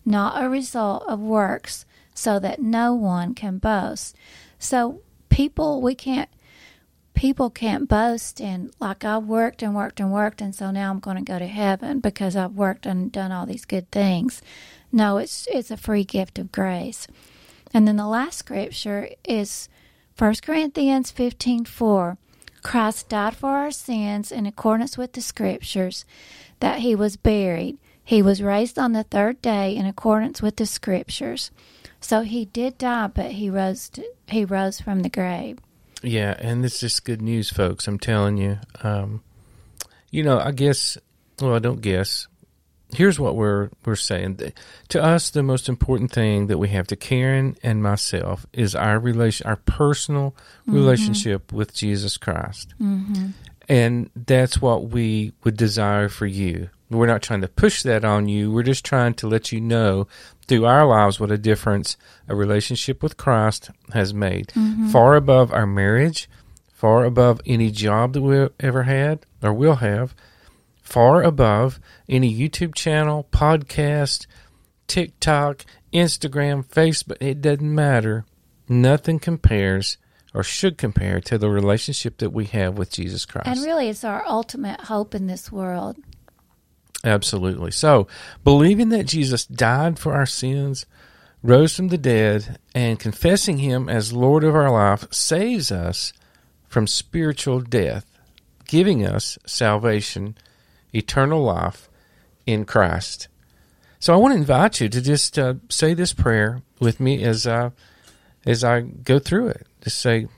not 0.04 0.42
a 0.42 0.48
result 0.48 1.04
of 1.06 1.20
works, 1.20 1.84
so 2.14 2.38
that 2.38 2.62
no 2.62 2.94
one 2.94 3.34
can 3.34 3.58
boast. 3.58 4.16
So, 4.58 5.02
people, 5.28 5.82
we 5.82 5.94
can't 5.94 6.30
people 7.12 7.48
can't 7.48 7.88
boast 7.88 8.42
and 8.42 8.70
like 8.78 9.02
I 9.02 9.16
worked 9.16 9.62
and 9.62 9.74
worked 9.74 10.00
and 10.00 10.12
worked 10.12 10.42
and 10.42 10.54
so 10.54 10.70
now 10.70 10.90
I'm 10.90 11.00
going 11.00 11.16
to 11.16 11.22
go 11.22 11.38
to 11.38 11.46
heaven 11.46 12.00
because 12.00 12.36
I've 12.36 12.52
worked 12.52 12.84
and 12.84 13.10
done 13.10 13.32
all 13.32 13.46
these 13.46 13.64
good 13.64 13.90
things. 13.90 14.42
No, 14.92 15.16
it's 15.16 15.46
it's 15.50 15.70
a 15.70 15.78
free 15.78 16.04
gift 16.04 16.38
of 16.38 16.52
grace. 16.52 17.06
And 17.72 17.88
then 17.88 17.96
the 17.96 18.06
last 18.06 18.38
scripture 18.38 19.08
is 19.24 19.70
1 20.18 20.34
Corinthians 20.42 21.12
15:4. 21.12 22.16
Christ 22.62 23.08
died 23.08 23.36
for 23.36 23.50
our 23.50 23.70
sins 23.70 24.32
in 24.32 24.46
accordance 24.46 24.96
with 24.96 25.12
the 25.12 25.20
scriptures 25.20 26.04
that 26.60 26.78
he 26.80 26.94
was 26.94 27.16
buried. 27.16 27.76
He 28.02 28.22
was 28.22 28.42
raised 28.42 28.78
on 28.78 28.92
the 28.92 29.04
third 29.04 29.42
day 29.42 29.76
in 29.76 29.84
accordance 29.84 30.40
with 30.40 30.56
the 30.56 30.66
scriptures. 30.66 31.50
So 32.00 32.22
he 32.22 32.46
did 32.46 32.78
die 32.78 33.08
but 33.08 33.32
he 33.32 33.50
rose 33.50 33.90
to, 33.90 34.04
he 34.28 34.44
rose 34.44 34.80
from 34.80 35.00
the 35.00 35.10
grave. 35.10 35.58
Yeah, 36.02 36.34
and 36.38 36.64
this 36.64 36.82
is 36.82 37.00
good 37.00 37.20
news, 37.20 37.50
folks. 37.50 37.86
I'm 37.86 37.98
telling 37.98 38.36
you. 38.38 38.58
Um, 38.82 39.22
you 40.10 40.22
know, 40.22 40.38
I 40.38 40.52
guess. 40.52 40.96
Well, 41.40 41.54
I 41.54 41.58
don't 41.58 41.82
guess. 41.82 42.26
Here's 42.96 43.20
what 43.20 43.36
we're 43.36 43.68
we're 43.84 43.94
saying. 43.94 44.40
To 44.88 45.02
us, 45.02 45.30
the 45.30 45.42
most 45.42 45.68
important 45.68 46.12
thing 46.12 46.46
that 46.46 46.58
we 46.58 46.68
have 46.68 46.86
to 46.86 46.96
Karen 46.96 47.56
and 47.62 47.82
myself 47.82 48.46
is 48.52 48.74
our 48.74 48.98
relation, 48.98 49.46
our 49.46 49.56
personal 49.56 50.30
mm-hmm. 50.62 50.74
relationship 50.74 51.52
with 51.52 51.74
Jesus 51.74 52.16
Christ, 52.16 52.74
mm-hmm. 52.80 53.28
and 53.68 54.10
that's 54.14 54.62
what 54.62 54.88
we 54.88 55.32
would 55.44 55.56
desire 55.56 56.08
for 56.08 56.26
you 56.26 56.70
We're 56.88 57.06
not 57.06 57.22
trying 57.22 57.40
to 57.40 57.48
push 57.48 57.82
that 57.82 58.04
on 58.04 58.28
you. 58.28 58.52
We're 58.52 58.62
just 58.62 58.84
trying 58.84 59.14
to 59.14 59.28
let 59.28 59.50
you 59.50 59.60
know 59.60 60.06
through 60.46 60.66
our 60.66 60.86
lives 60.86 61.18
what 61.18 61.32
a 61.32 61.38
difference 61.38 61.96
a 62.28 62.36
relationship 62.36 63.02
with 63.02 63.16
Christ 63.16 63.70
has 63.92 64.14
made. 64.14 64.48
Mm-hmm. 64.48 64.88
Far 64.88 65.16
above 65.16 65.52
our 65.52 65.66
marriage, 65.66 66.28
far 66.72 67.04
above 67.04 67.40
any 67.44 67.70
job 67.70 68.12
that 68.12 68.22
we 68.22 68.48
ever 68.60 68.84
had 68.84 69.26
or 69.42 69.52
will 69.52 69.76
have, 69.76 70.14
far 70.86 71.22
above 71.22 71.80
any 72.08 72.32
YouTube 72.32 72.74
channel, 72.74 73.26
podcast, 73.32 74.26
TikTok, 74.86 75.64
Instagram, 75.92 76.64
Facebook. 76.64 77.16
It 77.20 77.42
doesn't 77.42 77.74
matter. 77.74 78.24
Nothing 78.68 79.18
compares 79.18 79.98
or 80.32 80.42
should 80.42 80.78
compare 80.78 81.20
to 81.20 81.38
the 81.38 81.50
relationship 81.50 82.18
that 82.18 82.30
we 82.30 82.44
have 82.46 82.78
with 82.78 82.92
Jesus 82.92 83.24
Christ. 83.24 83.48
And 83.48 83.62
really, 83.62 83.88
it's 83.88 84.04
our 84.04 84.24
ultimate 84.26 84.82
hope 84.82 85.14
in 85.14 85.26
this 85.26 85.50
world. 85.50 85.96
Absolutely. 87.04 87.70
So, 87.70 88.06
believing 88.44 88.90
that 88.90 89.06
Jesus 89.06 89.46
died 89.46 89.98
for 89.98 90.14
our 90.14 90.26
sins, 90.26 90.86
rose 91.42 91.74
from 91.74 91.88
the 91.88 91.98
dead, 91.98 92.58
and 92.74 92.98
confessing 92.98 93.58
him 93.58 93.88
as 93.88 94.12
Lord 94.12 94.44
of 94.44 94.54
our 94.54 94.70
life 94.70 95.12
saves 95.12 95.72
us 95.72 96.12
from 96.68 96.86
spiritual 96.86 97.60
death, 97.60 98.04
giving 98.66 99.06
us 99.06 99.38
salvation, 99.46 100.36
eternal 100.96 101.42
life 101.42 101.88
in 102.46 102.64
Christ. 102.64 103.28
So, 103.98 104.12
I 104.12 104.16
want 104.16 104.32
to 104.32 104.38
invite 104.38 104.80
you 104.80 104.88
to 104.88 105.00
just 105.00 105.38
uh, 105.38 105.54
say 105.68 105.94
this 105.94 106.12
prayer 106.12 106.62
with 106.80 107.00
me 107.00 107.22
as 107.24 107.46
I, 107.46 107.70
as 108.44 108.62
I 108.62 108.80
go 108.80 109.18
through 109.18 109.48
it. 109.48 109.66
Just 109.82 110.00
say, 110.00 110.28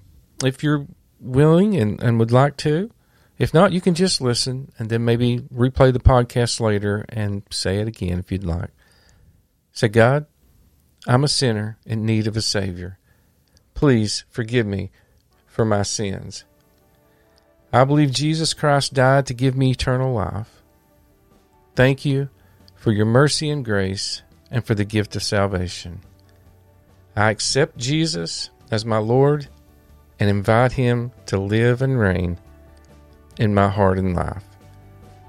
if 0.44 0.62
you're 0.62 0.86
willing 1.20 1.76
and, 1.76 2.02
and 2.02 2.18
would 2.18 2.32
like 2.32 2.56
to, 2.58 2.90
if 3.38 3.54
not, 3.54 3.72
you 3.72 3.80
can 3.80 3.94
just 3.94 4.20
listen 4.20 4.72
and 4.78 4.88
then 4.88 5.04
maybe 5.04 5.40
replay 5.54 5.92
the 5.92 6.00
podcast 6.00 6.60
later 6.60 7.04
and 7.08 7.42
say 7.50 7.78
it 7.78 7.88
again 7.88 8.18
if 8.18 8.32
you'd 8.32 8.44
like. 8.44 8.70
Say, 9.72 9.88
God, 9.88 10.26
I'm 11.06 11.22
a 11.22 11.28
sinner 11.28 11.78
in 11.86 12.04
need 12.04 12.26
of 12.26 12.36
a 12.36 12.42
Savior. 12.42 12.98
Please 13.74 14.24
forgive 14.28 14.66
me 14.66 14.90
for 15.46 15.64
my 15.64 15.82
sins. 15.82 16.44
I 17.72 17.84
believe 17.84 18.12
Jesus 18.12 18.54
Christ 18.54 18.94
died 18.94 19.26
to 19.26 19.34
give 19.34 19.56
me 19.56 19.70
eternal 19.70 20.14
life. 20.14 20.62
Thank 21.76 22.04
you 22.04 22.28
for 22.74 22.92
your 22.92 23.06
mercy 23.06 23.50
and 23.50 23.64
grace 23.64 24.22
and 24.50 24.64
for 24.64 24.74
the 24.74 24.84
gift 24.84 25.14
of 25.16 25.22
salvation. 25.22 26.00
I 27.14 27.30
accept 27.30 27.76
Jesus 27.76 28.50
as 28.70 28.84
my 28.84 28.98
Lord 28.98 29.48
and 30.18 30.30
invite 30.30 30.72
him 30.72 31.12
to 31.26 31.38
live 31.38 31.82
and 31.82 31.98
reign 31.98 32.38
in 33.38 33.54
my 33.54 33.68
heart 33.68 33.98
and 33.98 34.14
life. 34.14 34.44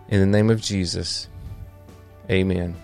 In 0.08 0.20
the 0.20 0.26
name 0.26 0.50
of 0.50 0.62
Jesus, 0.62 1.28
amen. 2.30 2.76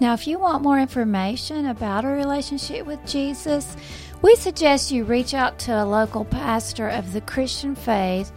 Now, 0.00 0.12
if 0.12 0.26
you 0.26 0.38
want 0.38 0.62
more 0.62 0.78
information 0.78 1.66
about 1.66 2.04
a 2.04 2.08
relationship 2.08 2.84
with 2.86 3.04
Jesus, 3.06 3.76
we 4.22 4.34
suggest 4.36 4.90
you 4.90 5.04
reach 5.04 5.34
out 5.34 5.58
to 5.60 5.72
a 5.72 5.84
local 5.84 6.24
pastor 6.24 6.88
of 6.88 7.12
the 7.12 7.20
Christian 7.20 7.74
faith, 7.74 8.32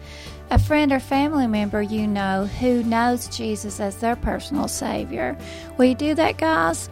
a 0.50 0.58
friend 0.58 0.92
or 0.92 1.00
family 1.00 1.46
member 1.46 1.82
you 1.82 2.06
know 2.06 2.46
who 2.46 2.82
knows 2.82 3.28
Jesus 3.28 3.80
as 3.80 3.96
their 3.96 4.16
personal 4.16 4.68
Savior. 4.68 5.36
Will 5.76 5.86
you 5.86 5.94
do 5.94 6.14
that, 6.14 6.36
guys? 6.38 6.88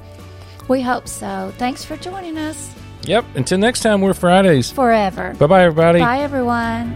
We 0.68 0.82
hope 0.82 1.08
so. 1.08 1.52
Thanks 1.58 1.84
for 1.84 1.96
joining 1.96 2.36
us 2.38 2.74
Yep, 3.06 3.24
until 3.36 3.58
next 3.58 3.80
time, 3.80 4.00
we're 4.00 4.14
Fridays. 4.14 4.70
forever. 4.72 5.34
Bye 5.38 5.46
bye, 5.46 5.62
everybody. 5.64 6.00
Bye, 6.00 6.20
everyone. 6.20 6.92